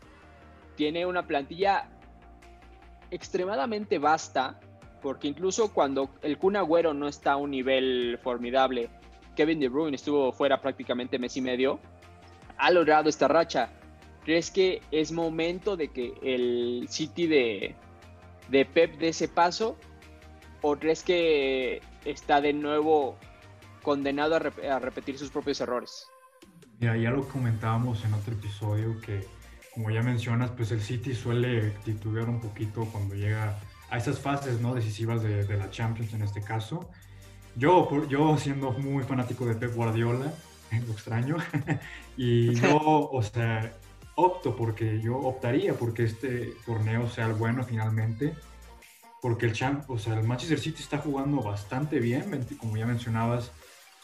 tiene 0.77 1.07
una 1.07 1.27
plantilla 1.27 1.89
extremadamente 3.15 3.99
vasta, 3.99 4.59
porque 5.01 5.29
incluso 5.29 5.73
cuando 5.73 6.11
el 6.23 6.39
Kun 6.39 6.57
Agüero 6.57 6.93
no 6.95 7.09
está 7.09 7.33
a 7.33 7.37
un 7.37 7.51
nivel 7.51 8.19
formidable, 8.23 8.91
Kevin 9.37 9.61
De 9.61 9.69
Bruyne 9.69 9.97
estuvo 9.97 10.33
fuera 10.33 10.61
prácticamente 10.61 11.19
mes 11.19 11.37
y 11.37 11.41
medio, 11.41 11.81
ha 12.57 12.71
logrado 12.71 13.09
esta 13.09 13.29
racha. 13.29 13.71
¿Crees 14.25 14.51
que 14.51 14.81
es 14.91 15.13
momento 15.13 15.77
de 15.77 15.89
que 15.89 16.15
el 16.23 16.87
City 16.89 17.27
de, 17.27 17.75
de 18.49 18.65
Pep 18.65 18.99
dé 18.99 19.09
ese 19.09 19.29
paso? 19.29 19.77
¿O 20.63 20.77
crees 20.77 21.03
que 21.03 21.83
está 22.05 22.41
de 22.41 22.53
nuevo 22.53 23.19
condenado 23.83 24.37
a, 24.37 24.39
rep 24.39 24.65
a, 24.65 24.79
repetir 24.79 25.19
sus 25.19 25.31
propios 25.31 25.61
errores? 25.61 26.09
Ya 26.81 26.95
lo 26.95 27.29
comentábamos 27.29 28.05
en 28.05 28.15
otro 28.15 28.33
episodio 28.33 28.99
que, 29.01 29.27
como 29.75 29.91
ya 29.91 30.03
mencionas, 30.03 30.51
pues 30.53 30.71
el 30.71 30.81
City 30.81 31.15
suele 31.15 31.73
titubear 31.85 32.29
un 32.29 32.41
poquito 32.41 32.87
cuando 32.93 33.15
llega 33.15 33.59
a 33.91 33.99
esas 33.99 34.19
fases 34.19 34.61
¿no? 34.61 34.75
decisivas 34.75 35.23
de, 35.23 35.45
de 35.45 35.57
la 35.57 35.71
Champions 35.71 36.15
en 36.15 36.23
este 36.23 36.41
caso. 36.41 36.89
Yo, 37.57 38.07
yo 38.09 38.37
siendo 38.39 38.73
muy 38.73 39.05
fanático 39.05 39.47
de 39.47 39.55
Pep 39.55 39.75
Guardiola, 39.75 40.33
lo 40.87 40.93
extraño, 40.93 41.37
y 42.17 42.55
yo, 42.61 42.79
o 42.79 43.23
sea, 43.23 43.73
opto 44.17 44.57
porque 44.57 45.01
yo 45.01 45.17
optaría 45.19 45.75
porque 45.75 46.05
este 46.05 46.53
torneo 46.65 47.09
sea 47.09 47.27
el 47.27 47.35
bueno 47.35 47.65
finalmente, 47.65 48.35
porque 49.21 49.47
el 49.47 49.53
champ, 49.53 49.89
o 49.91 49.99
sea, 49.99 50.15
el 50.15 50.25
Manchester 50.25 50.59
City 50.59 50.83
está 50.83 50.99
jugando 50.99 51.43
bastante 51.43 51.99
bien, 51.99 52.31
20, 52.31 52.57
como 52.59 52.77
ya 52.77 52.87
mencionabas, 52.87 53.53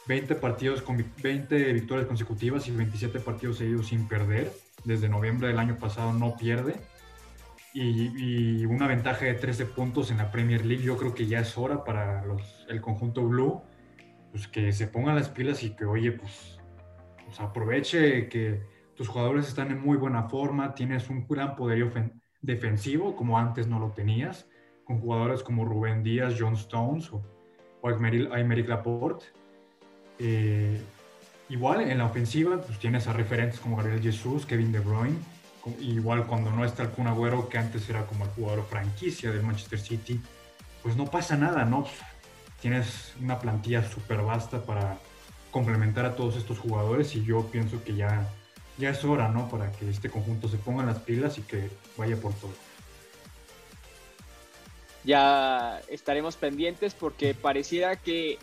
20 0.07 0.35
partidos 0.37 0.83
con 0.83 1.05
20 1.23 1.73
victorias 1.73 2.07
consecutivas 2.07 2.67
y 2.69 2.71
27 2.71 3.21
partidos 3.21 3.59
seguidos 3.59 3.89
sin 3.89 4.09
perder. 4.09 4.51
Desde 4.85 5.09
noviembre 5.09 5.49
del 5.49 5.59
año 5.59 5.77
pasado 5.77 6.13
no 6.13 6.37
pierde. 6.37 6.77
Y, 7.73 8.65
una 8.67 8.89
ventaja 8.89 9.27
de 9.27 9.35
13 9.35 9.67
puntos 9.67 10.11
en 10.11 10.19
la 10.19 10.31
Premier 10.31 10.65
League. 10.65 10.83
Yo 10.83 10.97
creo 10.97 11.15
que 11.15 11.27
ya 11.27 11.41
es 11.41 11.57
hora 11.57 11.85
para 11.85 12.25
los, 12.25 12.67
el 12.69 12.81
conjunto 12.81 13.23
Blue 13.23 13.63
pues 14.31 14.47
que 14.47 14.73
se 14.73 14.87
pongan 14.87 15.17
las 15.17 15.29
pilas 15.29 15.63
y 15.63 15.71
que, 15.71 15.85
oye, 15.85 16.13
pues, 16.13 16.59
pues 17.25 17.41
aproveche 17.41 18.29
que 18.29 18.63
tus 18.95 19.09
jugadores 19.09 19.49
están 19.49 19.71
en 19.71 19.81
muy 19.81 19.97
buena 19.97 20.25
forma, 20.25 20.75
tienes 20.75 21.09
un 21.11 21.27
gran 21.27 21.57
poderío 21.57 21.91
defensivo 22.41 23.17
como 23.17 23.39
antes 23.39 23.67
no 23.67 23.79
lo 23.79 23.91
tenías, 23.91 24.49
con 24.85 25.01
jugadores 25.01 25.43
como 25.43 25.65
Rubén 25.65 26.03
Díaz, 26.03 26.35
John 26.39 26.55
Stones 26.55 27.13
o, 27.13 27.23
o 27.81 27.89
Aymeric 27.89 28.69
Laporte. 28.69 29.27
Eh, 30.19 30.81
igual 31.51 31.83
en 31.83 31.99
la 31.99 32.07
ofensiva 32.07 32.63
pues 32.63 32.79
tienes 32.79 33.07
a 33.07 33.13
referentes 33.13 33.61
como 33.61 33.77
Gabriel 33.77 34.01
Jesús, 34.01 34.47
Kevin 34.47 34.73
De 34.73 34.81
Bruyne, 34.81 35.19
igual 35.81 36.27
cuando 36.27 36.51
no 36.51 36.65
está 36.65 36.85
el 36.85 36.91
Kun 36.91 37.07
Agüero 37.07 37.49
que 37.49 37.59
antes 37.59 37.89
era 37.91 38.07
como 38.07 38.25
el 38.25 38.31
jugador 38.31 38.65
franquicia 38.67 39.31
del 39.31 39.43
Manchester 39.43 39.79
City, 39.79 40.21
pues 40.83 40.97
no 40.97 41.11
pasa 41.11 41.37
nada, 41.37 41.65
¿no? 41.65 41.87
Tienes 42.63 43.13
una 43.21 43.39
plantilla 43.39 43.87
súper 43.87 44.23
vasta 44.23 44.63
para 44.63 44.99
complementar 45.51 46.07
a 46.07 46.15
todos 46.15 46.37
estos 46.37 46.59
jugadores 46.59 47.15
y 47.17 47.25
yo 47.25 47.47
pienso 47.51 47.83
que 47.85 47.95
ya 47.95 48.27
ya 48.79 48.91
es 48.91 49.05
hora, 49.05 49.29
¿no? 49.29 49.49
Para 49.49 49.71
que 49.73 49.89
este 49.89 50.11
conjunto 50.11 50.49
se 50.49 50.57
ponga 50.57 50.83
las 50.85 50.99
pilas 51.01 51.37
y 51.39 51.43
que 51.43 51.71
vaya 51.97 52.17
por 52.17 52.33
todo. 52.35 52.53
Ya 55.05 55.81
estaremos 55.89 56.37
pendientes 56.37 56.95
porque 56.95 57.35
pareciera 57.35 57.97
que 57.97 58.39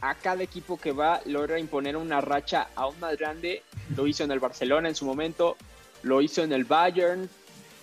A 0.00 0.14
cada 0.14 0.42
equipo 0.42 0.78
que 0.78 0.92
va 0.92 1.20
logra 1.26 1.58
imponer 1.58 1.96
una 1.96 2.20
racha 2.20 2.68
aún 2.74 2.98
más 3.00 3.16
grande. 3.16 3.62
Lo 3.96 4.06
hizo 4.06 4.24
en 4.24 4.30
el 4.30 4.40
Barcelona 4.40 4.88
en 4.88 4.94
su 4.94 5.04
momento, 5.04 5.56
lo 6.02 6.20
hizo 6.22 6.42
en 6.42 6.52
el 6.52 6.64
Bayern, 6.64 7.28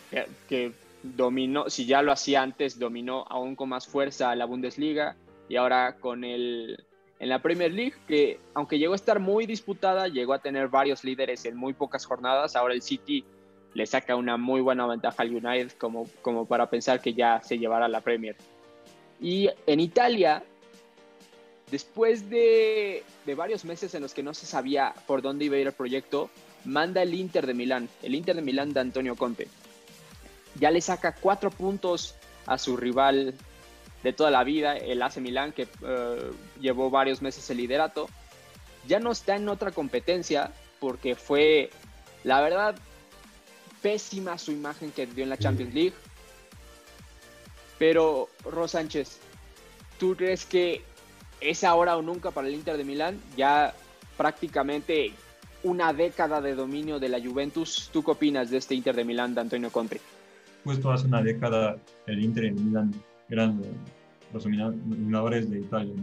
que, 0.09 0.27
que 0.47 0.71
dominó, 1.03 1.69
si 1.69 1.85
ya 1.85 2.01
lo 2.01 2.11
hacía 2.11 2.41
antes, 2.41 2.79
dominó 2.79 3.25
aún 3.29 3.55
con 3.55 3.69
más 3.69 3.87
fuerza 3.87 4.31
a 4.31 4.35
la 4.35 4.45
Bundesliga 4.45 5.15
y 5.49 5.57
ahora 5.57 5.97
con 5.99 6.23
el, 6.23 6.83
en 7.19 7.29
la 7.29 7.39
Premier 7.39 7.71
League, 7.71 7.95
que 8.07 8.39
aunque 8.53 8.79
llegó 8.79 8.93
a 8.93 8.95
estar 8.95 9.19
muy 9.19 9.45
disputada, 9.45 10.07
llegó 10.07 10.33
a 10.33 10.39
tener 10.39 10.69
varios 10.69 11.03
líderes 11.03 11.45
en 11.45 11.55
muy 11.55 11.73
pocas 11.73 12.05
jornadas. 12.05 12.55
Ahora 12.55 12.73
el 12.73 12.81
City 12.81 13.23
le 13.73 13.85
saca 13.85 14.15
una 14.15 14.37
muy 14.37 14.61
buena 14.61 14.85
ventaja 14.87 15.23
al 15.23 15.35
United 15.35 15.71
como, 15.77 16.07
como 16.21 16.45
para 16.45 16.69
pensar 16.69 17.01
que 17.01 17.13
ya 17.13 17.41
se 17.43 17.57
llevará 17.57 17.87
la 17.87 18.01
Premier. 18.01 18.35
Y 19.19 19.49
en 19.67 19.79
Italia, 19.79 20.43
después 21.73 22.29
de, 22.29 23.03
de 23.25 23.33
varios 23.33 23.65
meses 23.65 23.95
en 23.95 24.03
los 24.03 24.13
que 24.13 24.21
no 24.21 24.35
se 24.35 24.45
sabía 24.45 24.93
por 25.07 25.23
dónde 25.23 25.45
iba 25.45 25.55
a 25.55 25.59
ir 25.59 25.65
el 25.65 25.73
proyecto, 25.73 26.29
manda 26.65 27.01
el 27.01 27.15
Inter 27.15 27.47
de 27.47 27.55
Milán, 27.55 27.89
el 28.03 28.13
Inter 28.13 28.35
de 28.35 28.43
Milán 28.43 28.73
de 28.73 28.79
Antonio 28.79 29.15
Conte. 29.15 29.47
Ya 30.59 30.69
le 30.69 30.81
saca 30.81 31.15
cuatro 31.15 31.49
puntos 31.49 32.13
a 32.45 32.59
su 32.59 32.77
rival 32.77 33.33
de 34.03 34.13
toda 34.13 34.29
la 34.29 34.43
vida, 34.43 34.77
el 34.77 35.01
AC 35.01 35.17
Milán, 35.17 35.51
que 35.51 35.63
uh, 35.63 36.61
llevó 36.61 36.91
varios 36.91 37.23
meses 37.23 37.49
el 37.49 37.57
liderato, 37.57 38.07
ya 38.87 38.99
no 38.99 39.11
está 39.11 39.35
en 39.35 39.49
otra 39.49 39.71
competencia 39.71 40.51
porque 40.79 41.15
fue, 41.15 41.71
la 42.23 42.39
verdad, 42.41 42.75
pésima 43.81 44.37
su 44.37 44.51
imagen 44.51 44.91
que 44.91 45.07
dio 45.07 45.23
en 45.23 45.31
la 45.31 45.37
Champions 45.37 45.73
League. 45.73 45.93
Pero, 47.79 48.29
Ros 48.43 48.71
Sánchez, 48.71 49.17
¿tú 49.97 50.15
crees 50.15 50.45
que 50.45 50.83
es 51.49 51.63
ahora 51.63 51.97
o 51.97 52.01
nunca 52.01 52.31
para 52.31 52.47
el 52.47 52.53
Inter 52.53 52.77
de 52.77 52.83
Milán? 52.83 53.19
Ya 53.37 53.73
prácticamente 54.17 55.11
una 55.63 55.93
década 55.93 56.41
de 56.41 56.55
dominio 56.55 56.99
de 56.99 57.09
la 57.09 57.19
Juventus. 57.19 57.89
¿Tú 57.91 58.03
qué 58.03 58.11
opinas 58.11 58.49
de 58.49 58.57
este 58.57 58.75
Inter 58.75 58.95
de 58.95 59.05
Milán 59.05 59.33
de 59.33 59.41
Antonio 59.41 59.69
Conte? 59.69 60.01
Justo 60.63 60.91
hace 60.91 61.07
una 61.07 61.21
década 61.21 61.77
el 62.07 62.23
Inter 62.23 62.45
de 62.45 62.51
Milán 62.51 62.93
eran 63.29 63.61
los 64.33 64.43
dominadores 64.43 65.49
de 65.49 65.59
Italia, 65.59 65.93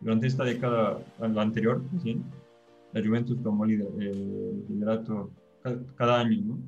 durante 0.00 0.26
esta 0.26 0.44
década, 0.44 0.98
la 1.20 1.42
anterior, 1.42 1.82
¿sí? 2.02 2.20
la 2.92 3.04
Juventus 3.04 3.42
tomó 3.42 3.64
el 3.64 4.64
liderato 4.68 5.30
cada 5.96 6.20
año, 6.20 6.40
¿no? 6.44 6.58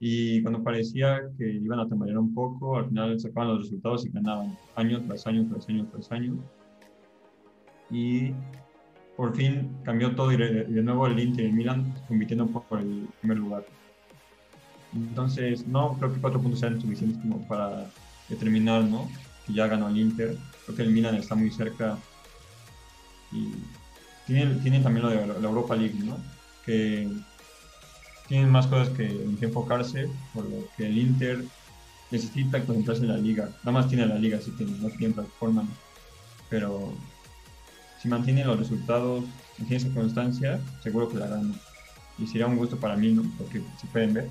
Y 0.00 0.42
cuando 0.42 0.62
parecía 0.62 1.20
que 1.36 1.50
iban 1.50 1.80
a 1.80 1.88
tambalear 1.88 2.18
un 2.18 2.32
poco, 2.32 2.78
al 2.78 2.88
final 2.88 3.18
sacaban 3.18 3.48
los 3.48 3.64
resultados 3.64 4.06
y 4.06 4.10
ganaban 4.10 4.56
año 4.76 5.02
tras 5.06 5.26
año, 5.26 5.46
tras 5.50 5.68
año, 5.68 5.86
tras 5.90 6.12
año. 6.12 6.36
Y 7.90 8.32
por 9.16 9.34
fin 9.34 9.76
cambió 9.84 10.14
todo 10.14 10.32
y 10.32 10.36
de, 10.36 10.64
nuevo 10.82 11.06
el 11.06 11.18
Inter 11.18 11.44
y 11.44 11.48
el 11.48 11.54
Milan 11.54 11.94
compitiendo 12.06 12.46
por 12.46 12.80
el 12.80 13.08
primer 13.20 13.38
lugar. 13.38 13.64
Entonces, 14.94 15.66
no 15.66 15.96
creo 15.98 16.14
que 16.14 16.20
cuatro 16.20 16.40
puntos 16.40 16.60
sean 16.60 16.80
suficientes 16.80 17.20
como 17.20 17.46
para 17.48 17.90
determinar, 18.28 18.84
¿no? 18.84 19.08
Que 19.46 19.54
ya 19.54 19.66
ganó 19.66 19.88
el 19.88 19.98
Inter. 19.98 20.36
Creo 20.64 20.76
que 20.76 20.82
el 20.82 20.90
Milan 20.90 21.14
está 21.14 21.34
muy 21.34 21.50
cerca 21.50 21.98
y 23.32 23.52
tienen, 24.26 24.60
tienen 24.62 24.82
también 24.82 25.06
lo 25.06 25.10
de 25.10 25.26
la 25.26 25.48
Europa 25.48 25.74
League, 25.74 25.98
¿no? 26.04 26.16
Que 26.64 27.08
tienen 28.28 28.50
más 28.50 28.66
cosas 28.66 28.90
que, 28.90 29.06
en 29.06 29.36
que 29.36 29.46
enfocarse, 29.46 30.08
por 30.34 30.44
lo 30.44 30.68
que 30.76 30.86
el 30.86 30.96
Inter 30.96 31.44
necesita 32.10 32.64
concentrarse 32.64 33.02
en 33.02 33.08
la 33.08 33.16
liga. 33.16 33.48
Nada 33.64 33.72
más 33.72 33.88
tiene 33.88 34.06
la 34.06 34.16
liga, 34.16 34.38
así 34.38 34.50
que 34.52 34.64
no 34.64 34.88
tiene 34.90 35.14
plataforma. 35.14 35.66
Pero 36.50 36.92
si 37.98 38.08
mantiene 38.08 38.44
los 38.44 38.58
resultados, 38.58 39.24
mantiene 39.58 39.84
esa 39.84 39.94
constancia, 39.94 40.60
seguro 40.82 41.08
que 41.08 41.16
la 41.16 41.28
gana. 41.28 41.54
Y 42.18 42.26
sería 42.26 42.46
un 42.46 42.56
gusto 42.56 42.76
para 42.76 42.96
mí, 42.96 43.12
¿no? 43.12 43.22
Porque 43.36 43.62
si 43.80 43.86
pueden 43.88 44.14
ver, 44.14 44.28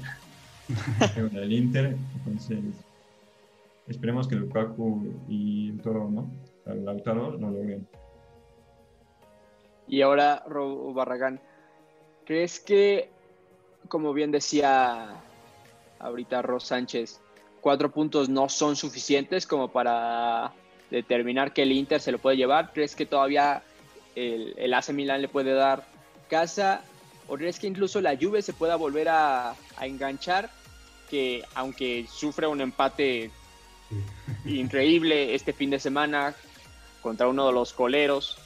el 1.33 1.51
Inter, 1.51 1.97
entonces 2.15 2.59
esperemos 3.87 4.27
que 4.27 4.35
Lukaku 4.35 5.13
y 5.29 5.69
el 5.69 5.81
Toro, 5.81 6.09
¿no? 6.09 6.29
El 6.65 6.85
Lautaro 6.85 7.31
lo 7.31 7.49
logren. 7.49 7.87
Y 9.87 10.01
ahora, 10.01 10.43
Robo 10.47 10.93
Barragán, 10.93 11.39
¿crees 12.25 12.59
que, 12.59 13.09
como 13.87 14.13
bien 14.13 14.31
decía 14.31 15.21
ahorita 15.99 16.41
Ros 16.41 16.65
Sánchez, 16.65 17.21
cuatro 17.61 17.91
puntos 17.91 18.27
no 18.27 18.49
son 18.49 18.75
suficientes 18.75 19.47
como 19.47 19.69
para 19.69 20.53
determinar 20.89 21.53
que 21.53 21.63
el 21.63 21.71
Inter 21.71 22.01
se 22.01 22.11
lo 22.11 22.19
puede 22.19 22.37
llevar? 22.37 22.71
¿Crees 22.73 22.95
que 22.95 23.05
todavía 23.05 23.63
el, 24.15 24.53
el 24.57 24.73
AC 24.73 24.89
Milan 24.89 25.21
le 25.21 25.27
puede 25.27 25.53
dar 25.53 25.85
casa? 26.29 26.81
¿O 27.27 27.35
crees 27.35 27.59
que 27.59 27.67
incluso 27.67 28.01
la 28.01 28.17
Juve 28.17 28.41
se 28.41 28.53
pueda 28.53 28.75
volver 28.75 29.09
a, 29.09 29.51
a 29.51 29.85
enganchar? 29.85 30.49
Que 31.09 31.43
aunque 31.55 32.05
sufre 32.11 32.47
un 32.47 32.61
empate 32.61 33.31
increíble 34.45 35.35
este 35.35 35.53
fin 35.53 35.69
de 35.69 35.79
semana 35.79 36.35
contra 37.01 37.27
uno 37.27 37.47
de 37.47 37.53
los 37.53 37.73
coleros, 37.73 38.37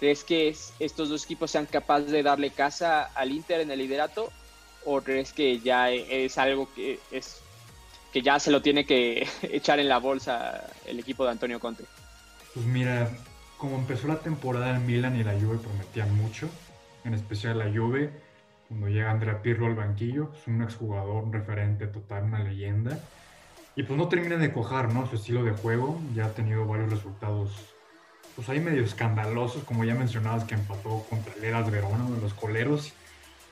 ¿crees 0.00 0.24
que 0.24 0.54
estos 0.78 1.08
dos 1.08 1.24
equipos 1.24 1.50
sean 1.50 1.66
capaces 1.66 2.10
de 2.10 2.22
darle 2.22 2.50
casa 2.50 3.04
al 3.14 3.30
Inter 3.30 3.60
en 3.60 3.70
el 3.70 3.78
liderato? 3.78 4.32
¿O 4.84 5.00
crees 5.00 5.32
que 5.32 5.60
ya 5.60 5.90
es 5.90 6.38
algo 6.38 6.68
que 6.74 6.98
es 7.12 7.40
que 8.12 8.22
ya 8.22 8.38
se 8.38 8.50
lo 8.50 8.62
tiene 8.62 8.84
que 8.84 9.26
echar 9.42 9.80
en 9.80 9.88
la 9.88 9.98
bolsa 9.98 10.64
el 10.86 10.98
equipo 10.98 11.24
de 11.24 11.30
Antonio 11.30 11.58
Conte? 11.58 11.84
Pues 12.54 12.66
mira, 12.66 13.10
como 13.56 13.76
empezó 13.76 14.08
la 14.08 14.18
temporada 14.18 14.76
en 14.76 14.86
Milan 14.86 15.16
y 15.16 15.24
la 15.24 15.32
Juve 15.32 15.58
prometían 15.58 16.14
mucho, 16.14 16.48
en 17.04 17.14
especial 17.14 17.58
la 17.58 17.70
Juve, 17.72 18.10
cuando 18.68 18.88
llega 18.88 19.10
Andrea 19.10 19.42
Pirlo 19.42 19.66
al 19.66 19.74
banquillo, 19.74 20.32
es 20.34 20.46
un 20.46 20.62
exjugador, 20.62 21.24
un 21.24 21.32
referente 21.32 21.86
total, 21.86 22.24
una 22.24 22.42
leyenda. 22.42 22.98
Y 23.74 23.84
pues 23.84 23.98
no 23.98 24.08
termina 24.08 24.36
de 24.36 24.52
cojar, 24.52 24.92
¿no? 24.92 25.06
Su 25.06 25.16
estilo 25.16 25.44
de 25.44 25.52
juego, 25.52 26.00
ya 26.14 26.26
ha 26.26 26.34
tenido 26.34 26.66
varios 26.66 26.90
resultados, 26.90 27.50
pues 28.36 28.48
ahí 28.48 28.60
medio 28.60 28.82
escandalosos, 28.82 29.64
como 29.64 29.84
ya 29.84 29.94
mencionabas, 29.94 30.44
que 30.44 30.54
empató 30.54 31.04
contra 31.08 31.34
el 31.34 31.44
Eras 31.44 31.70
Verona, 31.70 32.04
los 32.20 32.34
coleros, 32.34 32.92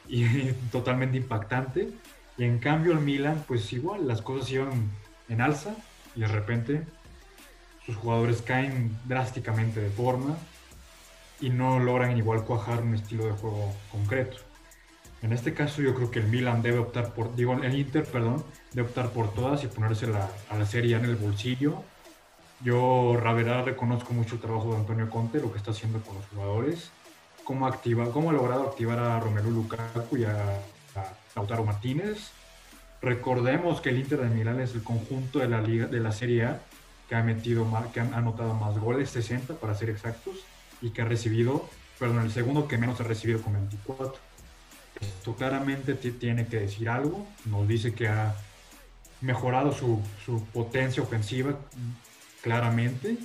y 0.08 0.24
totalmente 0.72 1.16
impactante. 1.16 1.88
Y 2.40 2.44
en 2.44 2.58
cambio 2.58 2.92
el 2.92 3.00
Milan, 3.00 3.44
pues 3.46 3.70
igual, 3.74 4.08
las 4.08 4.22
cosas 4.22 4.50
iban 4.50 4.90
en 5.28 5.42
alza 5.42 5.74
y 6.16 6.20
de 6.20 6.26
repente 6.26 6.86
sus 7.84 7.94
jugadores 7.96 8.40
caen 8.40 8.98
drásticamente 9.04 9.78
de 9.78 9.90
forma 9.90 10.38
y 11.38 11.50
no 11.50 11.78
logran 11.78 12.16
igual 12.16 12.46
cuajar 12.46 12.80
un 12.80 12.94
estilo 12.94 13.26
de 13.26 13.32
juego 13.32 13.74
concreto. 13.92 14.38
En 15.20 15.34
este 15.34 15.52
caso 15.52 15.82
yo 15.82 15.94
creo 15.94 16.10
que 16.10 16.20
el 16.20 16.28
Milan 16.28 16.62
debe 16.62 16.78
optar 16.78 17.12
por, 17.12 17.36
digo, 17.36 17.52
el 17.62 17.78
Inter, 17.78 18.06
perdón, 18.06 18.42
debe 18.72 18.88
optar 18.88 19.10
por 19.10 19.34
todas 19.34 19.62
y 19.64 19.66
ponerse 19.66 20.06
a 20.06 20.56
la 20.56 20.64
serie 20.64 20.96
en 20.96 21.04
el 21.04 21.16
bolsillo. 21.16 21.82
Yo, 22.64 23.20
la 23.22 23.34
verdad, 23.34 23.66
reconozco 23.66 24.14
mucho 24.14 24.36
el 24.36 24.40
trabajo 24.40 24.70
de 24.70 24.78
Antonio 24.78 25.10
Conte, 25.10 25.40
lo 25.40 25.52
que 25.52 25.58
está 25.58 25.72
haciendo 25.72 26.00
con 26.00 26.14
los 26.14 26.24
jugadores, 26.28 26.90
cómo, 27.44 27.66
activa, 27.66 28.10
cómo 28.10 28.30
ha 28.30 28.32
logrado 28.32 28.62
activar 28.62 28.98
a 28.98 29.20
Romelu 29.20 29.50
Lukaku 29.50 30.16
y 30.16 30.24
a 30.24 30.58
Lautaro 31.34 31.64
Martínez. 31.64 32.30
Recordemos 33.02 33.80
que 33.80 33.90
el 33.90 33.98
Inter 33.98 34.20
de 34.20 34.28
Milán 34.28 34.60
es 34.60 34.74
el 34.74 34.82
conjunto 34.82 35.38
de 35.38 35.48
la 35.48 35.60
liga 35.60 35.86
de 35.86 36.00
la 36.00 36.12
Serie 36.12 36.44
A 36.44 36.60
que 37.10 37.16
ha 37.16 37.22
metido 37.24 37.66
que 37.92 37.98
anotado 37.98 38.54
más 38.54 38.78
goles, 38.78 39.10
60 39.10 39.54
para 39.54 39.74
ser 39.74 39.90
exactos, 39.90 40.36
y 40.80 40.90
que 40.90 41.02
ha 41.02 41.04
recibido, 41.04 41.68
perdón, 41.98 42.22
el 42.22 42.30
segundo 42.30 42.68
que 42.68 42.78
menos 42.78 43.00
ha 43.00 43.02
recibido 43.02 43.42
con 43.42 43.54
24. 43.54 44.14
Esto 45.00 45.34
claramente 45.34 45.94
tiene 45.94 46.46
que 46.46 46.60
decir 46.60 46.88
algo, 46.88 47.26
nos 47.46 47.66
dice 47.66 47.94
que 47.94 48.06
ha 48.06 48.36
mejorado 49.22 49.72
su, 49.72 50.00
su 50.24 50.44
potencia 50.52 51.02
ofensiva 51.02 51.56
claramente, 52.42 53.16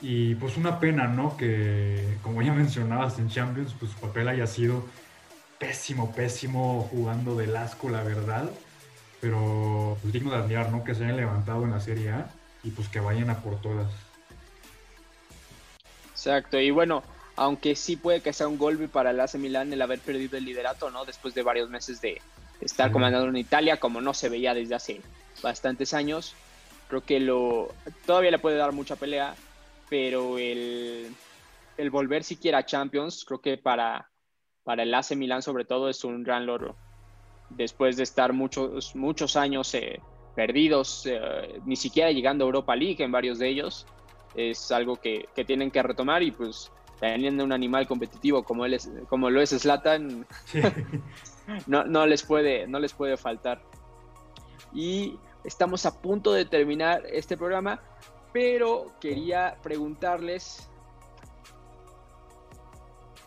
y 0.00 0.36
pues 0.36 0.56
una 0.56 0.78
pena, 0.78 1.08
¿no? 1.08 1.36
Que 1.36 2.18
como 2.22 2.40
ya 2.40 2.52
mencionabas 2.54 3.18
en 3.18 3.28
Champions, 3.28 3.74
pues 3.80 3.90
su 3.90 3.98
papel 3.98 4.28
haya 4.28 4.46
sido 4.46 4.84
pésimo, 5.62 6.12
pésimo 6.12 6.88
jugando 6.90 7.36
del 7.36 7.56
asco, 7.56 7.88
la 7.88 8.02
verdad. 8.02 8.50
Pero 9.20 9.96
pues, 10.02 10.12
digno 10.12 10.32
de 10.32 10.38
admirar, 10.38 10.72
¿no? 10.72 10.82
Que 10.82 10.94
se 10.94 11.04
hayan 11.04 11.16
levantado 11.16 11.62
en 11.62 11.70
la 11.70 11.80
Serie 11.80 12.10
A 12.10 12.28
y 12.64 12.70
pues 12.70 12.88
que 12.88 12.98
vayan 12.98 13.30
a 13.30 13.38
por 13.38 13.60
todas. 13.60 13.88
Exacto, 16.10 16.58
y 16.58 16.72
bueno, 16.72 17.04
aunque 17.36 17.76
sí 17.76 17.96
puede 17.96 18.20
que 18.20 18.32
sea 18.32 18.48
un 18.48 18.58
golpe 18.58 18.88
para 18.88 19.10
el 19.10 19.20
AC 19.20 19.34
Milan 19.36 19.72
el 19.72 19.82
haber 19.82 20.00
perdido 20.00 20.36
el 20.36 20.44
liderato, 20.44 20.90
¿no? 20.90 21.04
Después 21.04 21.32
de 21.34 21.42
varios 21.42 21.70
meses 21.70 22.00
de 22.00 22.20
estar 22.60 22.90
comandando 22.90 23.28
en 23.28 23.36
Italia, 23.36 23.78
como 23.78 24.00
no 24.00 24.14
se 24.14 24.28
veía 24.28 24.54
desde 24.54 24.74
hace 24.74 25.00
bastantes 25.42 25.94
años. 25.94 26.34
Creo 26.88 27.04
que 27.04 27.20
lo 27.20 27.72
todavía 28.04 28.32
le 28.32 28.38
puede 28.40 28.56
dar 28.56 28.72
mucha 28.72 28.96
pelea, 28.96 29.34
pero 29.88 30.38
el, 30.38 31.14
el 31.76 31.90
volver 31.90 32.24
siquiera 32.24 32.58
a 32.58 32.66
Champions, 32.66 33.24
creo 33.24 33.40
que 33.40 33.56
para, 33.58 34.11
para 34.64 34.82
el 34.82 34.94
AC 34.94 35.16
Milan 35.16 35.42
sobre 35.42 35.64
todo 35.64 35.88
es 35.88 36.04
un 36.04 36.22
gran 36.22 36.46
logro. 36.46 36.76
Después 37.50 37.96
de 37.96 38.04
estar 38.04 38.32
muchos, 38.32 38.94
muchos 38.96 39.36
años 39.36 39.74
eh, 39.74 40.00
perdidos, 40.34 41.06
eh, 41.06 41.60
ni 41.66 41.76
siquiera 41.76 42.10
llegando 42.10 42.44
a 42.44 42.46
Europa 42.46 42.74
League 42.74 43.02
en 43.02 43.12
varios 43.12 43.38
de 43.38 43.48
ellos, 43.48 43.86
es 44.34 44.72
algo 44.72 44.96
que, 44.96 45.28
que 45.34 45.44
tienen 45.44 45.70
que 45.70 45.82
retomar 45.82 46.22
y 46.22 46.30
pues 46.30 46.70
teniendo 47.02 47.42
un 47.42 47.52
animal 47.52 47.88
competitivo 47.88 48.44
como, 48.44 48.64
él 48.64 48.74
es, 48.74 48.88
como 49.08 49.28
lo 49.28 49.42
es 49.42 49.50
Slatan, 49.50 50.24
no, 51.66 51.84
no, 51.84 52.06
les 52.06 52.22
puede, 52.22 52.68
no 52.68 52.78
les 52.78 52.92
puede 52.92 53.16
faltar. 53.16 53.60
Y 54.72 55.18
estamos 55.42 55.84
a 55.84 56.00
punto 56.00 56.32
de 56.32 56.44
terminar 56.44 57.02
este 57.10 57.36
programa, 57.36 57.82
pero 58.32 58.92
quería 59.00 59.58
preguntarles 59.62 60.70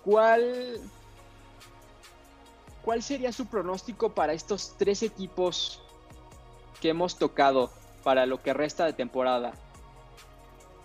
cuál 0.06 0.80
¿cuál 2.86 3.02
sería 3.02 3.32
su 3.32 3.48
pronóstico 3.48 4.14
para 4.14 4.34
estos 4.34 4.76
tres 4.78 5.02
equipos 5.02 5.82
que 6.80 6.90
hemos 6.90 7.18
tocado 7.18 7.72
para 8.04 8.28
lo 8.28 8.42
que 8.44 8.54
resta 8.54 8.86
de 8.86 8.94
temporada? 8.94 9.54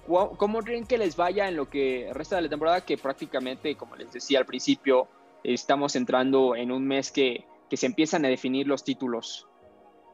¿Cómo 0.09 0.61
creen 0.61 0.87
que 0.87 0.99
les 0.99 1.15
vaya 1.15 1.47
en 1.47 1.57
lo 1.57 1.69
que 1.69 2.11
resta 2.13 2.37
de 2.37 2.43
la 2.43 2.49
temporada? 2.49 2.81
Que 2.81 2.97
prácticamente, 2.97 3.77
como 3.77 3.95
les 3.95 4.13
decía 4.13 4.39
al 4.39 4.47
principio, 4.47 5.09
estamos 5.45 5.95
entrando 5.95 6.57
en 6.57 6.73
un 6.73 6.87
mes 6.87 7.13
que, 7.13 7.45
se 7.71 7.87
empiezan 7.87 8.25
a 8.25 8.29
definir 8.29 8.67
los 8.67 8.83
títulos. 8.83 9.47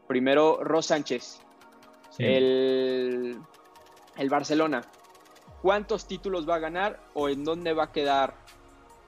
Primero, 0.08 0.62
Ros 0.62 0.86
Sánchez, 0.86 1.40
el, 2.18 3.38
el 4.16 4.28
Barcelona. 4.28 4.82
¿Cuántos 5.62 6.06
títulos 6.06 6.46
va 6.46 6.56
a 6.56 6.58
ganar 6.58 7.00
o 7.14 7.30
en 7.30 7.44
dónde 7.44 7.72
va 7.72 7.84
a 7.84 7.92
quedar 7.92 8.34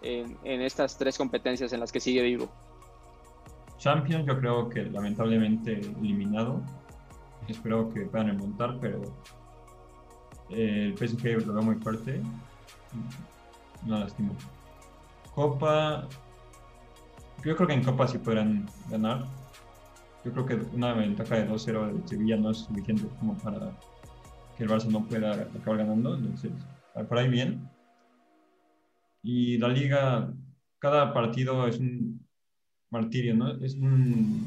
en, 0.01 0.39
en, 0.45 0.63
estas 0.63 0.97
tres 0.97 1.19
competencias 1.19 1.73
en 1.75 1.81
las 1.81 1.93
que 1.93 2.01
sigue 2.01 2.23
vivo? 2.23 2.49
Champions 3.79 4.27
yo 4.27 4.39
creo 4.39 4.69
que 4.69 4.85
lamentablemente 4.85 5.81
eliminado. 5.81 6.63
Espero 7.47 7.89
que 7.89 8.03
puedan 8.03 8.29
remontar, 8.29 8.79
pero 8.81 9.01
eh, 10.51 10.93
el 10.93 10.99
PSG 10.99 11.47
lo 11.47 11.55
veo 11.55 11.63
muy 11.63 11.77
fuerte. 11.77 12.21
No 13.87 14.01
lastimo. 14.01 14.35
Copa, 15.35 16.09
yo 17.45 17.55
creo 17.57 17.69
que 17.69 17.75
en 17.75 17.85
Copa 17.85 18.09
sí 18.09 18.19
podrán 18.19 18.69
ganar. 18.91 19.27
Yo 20.25 20.33
creo 20.33 20.47
que 20.47 20.55
una 20.75 20.93
ventaja 20.93 21.37
de 21.37 21.49
2-0 21.49 21.93
de 21.93 22.09
Sevilla 22.09 22.37
no 22.37 22.51
es 22.51 22.59
suficiente 22.59 23.05
como 23.21 23.39
para 23.39 23.71
que 24.57 24.65
el 24.65 24.69
Barça 24.69 24.89
no 24.89 25.07
pueda 25.07 25.33
acabar 25.33 25.79
ganando. 25.79 26.17
Entonces, 26.17 26.53
por 27.09 27.17
ahí 27.17 27.29
bien. 27.29 27.71
Y 29.23 29.59
la 29.59 29.69
liga, 29.69 30.33
cada 30.81 31.15
partido 31.15 31.67
es 31.69 31.79
un 31.79 32.28
martirio, 32.91 33.35
¿no? 33.35 33.53
Es 33.65 33.75
un, 33.75 34.47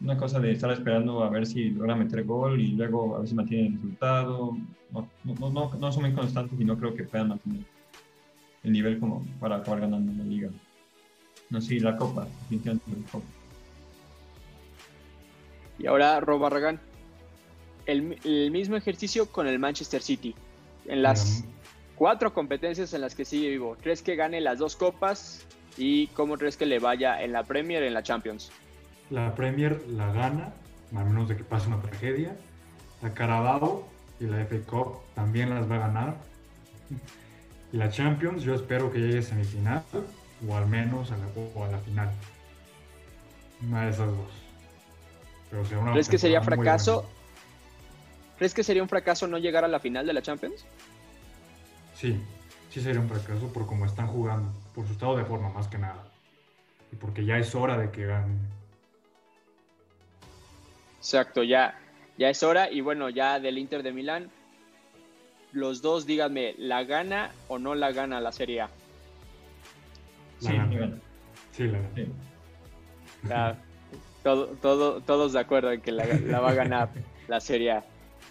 una 0.00 0.16
cosa 0.16 0.40
de 0.40 0.52
estar 0.52 0.70
esperando 0.70 1.22
a 1.22 1.30
ver 1.30 1.46
si 1.46 1.70
logra 1.70 1.96
meter 1.96 2.24
gol 2.24 2.60
y 2.60 2.72
luego 2.72 3.16
a 3.16 3.20
ver 3.20 3.28
si 3.28 3.34
mantiene 3.34 3.68
el 3.68 3.74
resultado. 3.74 4.56
No, 4.92 5.08
no, 5.24 5.50
no, 5.50 5.74
no 5.74 5.92
son 5.92 6.02
muy 6.02 6.12
constantes 6.12 6.58
y 6.60 6.64
no 6.64 6.78
creo 6.78 6.94
que 6.94 7.04
puedan 7.04 7.28
mantener 7.28 7.62
el 8.62 8.72
nivel 8.72 8.98
como 8.98 9.24
para 9.40 9.56
acabar 9.56 9.80
ganando 9.80 10.12
la 10.12 10.24
liga. 10.24 10.50
No, 11.50 11.60
sí, 11.60 11.78
la 11.78 11.96
copa, 11.96 12.26
definitivamente 12.42 12.90
la 12.90 13.10
copa. 13.10 13.26
Y 15.78 15.86
ahora, 15.86 16.18
Rob 16.20 16.40
Barragán, 16.40 16.80
el, 17.84 18.18
el, 18.24 18.50
mismo 18.50 18.76
ejercicio 18.76 19.30
con 19.30 19.46
el 19.46 19.58
Manchester 19.58 20.02
City. 20.02 20.34
En 20.86 21.02
las 21.02 21.44
cuatro 21.94 22.32
competencias 22.32 22.92
en 22.94 23.00
las 23.00 23.14
que 23.14 23.24
sigue 23.24 23.50
vivo, 23.50 23.76
¿crees 23.80 24.02
que 24.02 24.16
gane 24.16 24.40
las 24.40 24.58
dos 24.58 24.74
copas? 24.76 25.46
¿Y 25.76 26.08
cómo 26.08 26.38
crees 26.38 26.56
que 26.56 26.66
le 26.66 26.78
vaya 26.78 27.22
en 27.22 27.32
la 27.32 27.44
Premier 27.44 27.82
y 27.82 27.86
en 27.86 27.94
la 27.94 28.02
Champions? 28.02 28.50
La 29.10 29.34
Premier 29.34 29.80
la 29.88 30.12
gana, 30.12 30.52
a 30.94 31.04
menos 31.04 31.28
de 31.28 31.36
que 31.36 31.44
pase 31.44 31.68
una 31.68 31.80
tragedia. 31.80 32.36
La 33.02 33.12
Carabao 33.12 33.86
y 34.18 34.24
la 34.24 34.44
FA 34.46 34.56
Cup 34.66 35.00
también 35.14 35.50
las 35.50 35.70
va 35.70 35.76
a 35.76 35.78
ganar. 35.80 36.16
Y 37.72 37.76
la 37.76 37.90
Champions, 37.90 38.42
yo 38.42 38.54
espero 38.54 38.90
que 38.90 38.98
llegue 38.98 39.18
a 39.18 39.22
semifinal 39.22 39.82
o 40.48 40.56
al 40.56 40.66
menos 40.66 41.10
a 41.12 41.16
la, 41.16 41.26
o 41.54 41.64
a 41.64 41.68
la 41.68 41.78
final. 41.78 42.10
Una 43.62 43.84
de 43.84 43.90
esas 43.90 44.08
dos. 44.08 44.46
¿Crees 45.92 46.08
que 46.08 46.18
sería 46.18 46.42
fracaso? 46.42 47.08
¿Crees 48.38 48.52
que 48.52 48.62
sería 48.62 48.82
un 48.82 48.88
fracaso 48.88 49.26
no 49.26 49.38
llegar 49.38 49.64
a 49.64 49.68
la 49.68 49.80
final 49.80 50.06
de 50.06 50.12
la 50.12 50.22
Champions? 50.22 50.66
Sí, 51.94 52.20
sí 52.70 52.80
sería 52.80 53.00
un 53.00 53.08
fracaso 53.08 53.52
por 53.52 53.66
cómo 53.66 53.86
están 53.86 54.06
jugando, 54.08 54.52
por 54.74 54.86
su 54.86 54.92
estado 54.92 55.16
de 55.16 55.24
forma 55.24 55.48
más 55.50 55.68
que 55.68 55.78
nada. 55.78 56.04
Y 56.92 56.96
porque 56.96 57.24
ya 57.24 57.38
es 57.38 57.54
hora 57.54 57.76
de 57.76 57.90
que 57.90 58.06
ganen. 58.06 58.38
Exacto, 60.98 61.42
ya, 61.42 61.78
ya 62.18 62.30
es 62.30 62.42
hora. 62.42 62.70
Y 62.70 62.80
bueno, 62.80 63.08
ya 63.08 63.40
del 63.40 63.58
Inter 63.58 63.82
de 63.82 63.92
Milán, 63.92 64.30
los 65.52 65.82
dos 65.82 66.06
díganme, 66.06 66.54
¿la 66.58 66.84
gana 66.84 67.30
o 67.48 67.58
no 67.58 67.74
la 67.74 67.92
gana 67.92 68.20
la 68.20 68.32
Serie 68.32 68.62
A? 68.62 68.70
sí, 70.38 70.52
la 70.52 70.66
gana. 70.66 70.98
Sí, 71.52 71.64
la 71.64 71.78
gana. 73.24 73.58
todo, 74.22 75.00
todos 75.00 75.32
de 75.32 75.40
acuerdo 75.40 75.72
en 75.72 75.80
que 75.80 75.92
la, 75.92 76.04
la 76.04 76.40
va 76.40 76.50
a 76.50 76.54
ganar 76.54 76.90
la 77.28 77.40
Serie 77.40 77.72
A. 77.72 77.84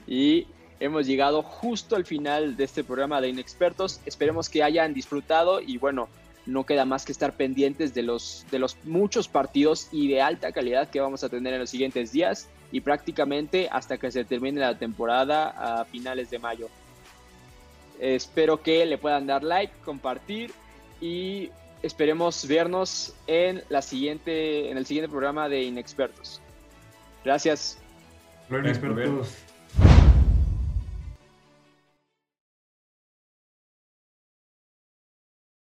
Y 0.08 0.48
hemos 0.80 1.06
llegado 1.06 1.42
justo 1.44 1.96
al 1.96 2.06
final 2.06 2.58
de 2.58 2.64
este 2.64 2.84
programa 2.84 3.22
de 3.22 3.30
Inexpertos. 3.30 4.00
Esperemos 4.06 4.50
que 4.50 4.64
hayan 4.64 4.94
disfrutado 4.94 5.62
y 5.62 5.78
bueno, 5.78 6.10
no 6.46 6.66
queda 6.66 6.86
más 6.86 7.06
que 7.06 7.12
estar 7.12 7.34
pendientes 7.34 7.94
de 7.94 8.04
los, 8.04 8.46
de 8.52 8.60
los 8.60 8.78
muchos 8.84 9.28
partidos 9.28 9.88
y 9.92 10.08
de 10.08 10.22
alta 10.22 10.52
calidad 10.52 10.90
que 10.90 11.00
vamos 11.00 11.24
a 11.24 11.30
tener 11.30 11.54
en 11.54 11.60
los 11.60 11.70
siguientes 11.70 12.12
días 12.12 12.48
y 12.72 12.82
prácticamente 12.82 13.68
hasta 13.72 13.98
que 13.98 14.12
se 14.12 14.26
termine 14.26 14.60
la 14.60 14.78
temporada 14.78 15.82
a 15.82 15.86
finales 15.86 16.30
de 16.30 16.40
mayo. 16.40 16.68
Espero 18.00 18.62
que 18.62 18.86
le 18.86 18.98
puedan 18.98 19.26
dar 19.26 19.44
like, 19.44 19.74
compartir 19.84 20.52
y 21.00 21.50
esperemos 21.82 22.48
vernos 22.48 23.14
en, 23.28 23.64
la 23.70 23.82
siguiente, 23.82 24.70
en 24.70 24.78
el 24.78 24.86
siguiente 24.86 25.10
programa 25.10 25.48
de 25.48 25.64
Inexpertos. 25.64 26.42
Gracias. 27.24 27.78
Inexpertos. 28.50 29.30